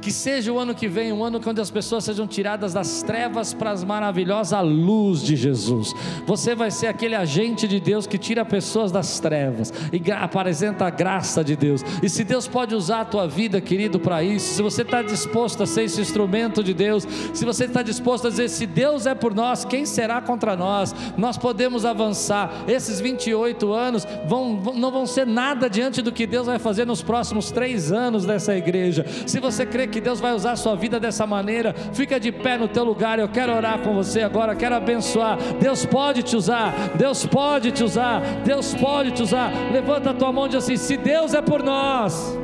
que 0.01 0.12
seja 0.12 0.53
o 0.53 0.59
ano 0.59 0.74
que 0.74 0.88
vem 0.88 1.12
um 1.12 1.24
ano 1.24 1.40
onde 1.44 1.61
as 1.61 1.70
pessoas 1.70 2.05
sejam 2.05 2.26
tiradas 2.26 2.72
das 2.72 3.03
trevas 3.03 3.55
para 3.55 3.70
as 3.70 3.82
maravilhosa 3.82 4.61
luz 4.61 5.22
de 5.22 5.34
Jesus. 5.34 5.94
Você 6.26 6.55
vai 6.55 6.70
ser 6.70 6.88
aquele 6.88 7.14
agente 7.14 7.66
de 7.66 7.80
Deus 7.80 8.07
que 8.07 8.18
tira 8.18 8.44
pessoas 8.44 8.92
das 8.92 9.18
trevas 9.18 9.72
e 9.92 10.12
apresenta 10.12 10.86
a 10.86 10.90
graça 10.90 11.42
de 11.42 11.57
Deus. 11.57 11.82
E 12.03 12.09
se 12.09 12.24
Deus 12.24 12.46
pode 12.46 12.74
usar 12.74 13.01
a 13.01 13.05
tua 13.05 13.26
vida, 13.26 13.61
querido, 13.61 13.99
para 13.99 14.22
isso, 14.22 14.55
se 14.55 14.62
você 14.62 14.82
está 14.82 15.03
disposto 15.03 15.62
a 15.62 15.66
ser 15.66 15.84
esse 15.84 16.01
instrumento 16.01 16.62
de 16.62 16.74
Deus, 16.74 17.07
se 17.32 17.44
você 17.44 17.64
está 17.64 17.82
disposto 17.82 18.26
a 18.26 18.30
dizer: 18.30 18.49
se 18.49 18.66
Deus 18.66 19.07
é 19.07 19.14
por 19.14 19.34
nós, 19.34 19.64
quem 19.64 19.84
será 19.84 20.20
contra 20.20 20.57
nós? 20.57 20.94
Nós 21.16 21.36
podemos 21.36 21.84
avançar. 21.84 22.64
Esses 22.68 23.01
28 23.01 23.72
anos 23.72 24.07
vão, 24.26 24.61
não 24.74 24.90
vão 24.90 25.07
ser 25.07 25.26
nada 25.26 25.68
diante 25.68 26.03
do 26.03 26.12
que 26.12 26.26
Deus 26.26 26.46
vai 26.46 26.59
fazer 26.59 26.86
nos 26.86 27.03
próximos 27.03 27.51
três 27.51 27.90
anos 27.90 28.24
dessa 28.24 28.57
igreja. 28.57 29.05
Se 29.26 29.40
você 29.40 29.66
crê 29.66 29.88
que 29.89 30.01
Deus 30.01 30.20
vai 30.20 30.32
usar 30.32 30.53
a 30.53 30.57
sua 30.57 30.76
vida 30.76 31.01
dessa 31.01 31.26
maneira, 31.26 31.74
fica 31.93 32.20
de 32.20 32.30
pé 32.30 32.57
no 32.57 32.68
teu 32.68 32.84
lugar. 32.84 33.18
Eu 33.18 33.28
quero 33.28 33.55
orar 33.55 33.80
com 33.80 33.95
você 33.95 34.22
agora, 34.22 34.55
quero 34.55 34.74
abençoar. 34.74 35.39
Deus 35.59 35.84
pode 35.84 36.22
te 36.22 36.36
usar, 36.36 36.72
Deus 36.97 37.26
pode 37.26 37.72
te 37.72 37.82
usar, 37.82 38.20
Deus 38.45 38.74
pode 38.74 39.11
te 39.12 39.22
usar. 39.22 39.51
Levanta 39.72 40.11
a 40.11 40.14
tua 40.14 40.32
mão 40.32 40.47
e 40.47 40.51
diz 40.51 40.64
assim: 40.64 40.76
se 40.76 40.97
Deus 40.97 41.34
é 41.34 41.43
por 41.43 41.62
nós, 41.62 42.36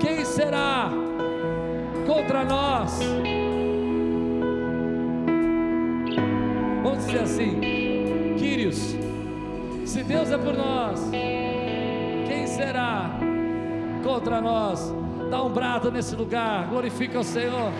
quem 0.00 0.24
será 0.24 0.90
contra 2.06 2.44
nós? 2.44 3.00
Vamos 6.82 7.06
dizer 7.06 7.20
assim, 7.20 7.60
Quírios, 8.38 8.94
se 9.84 10.02
Deus 10.02 10.30
é 10.30 10.38
por 10.38 10.54
nós, 10.54 11.00
quem 11.10 12.46
será 12.46 13.10
contra 14.04 14.40
nós? 14.40 14.94
Dá 15.30 15.42
um 15.42 15.52
brado 15.52 15.90
nesse 15.90 16.14
lugar, 16.14 16.68
glorifica 16.68 17.18
o 17.18 17.24
Senhor. 17.24 17.72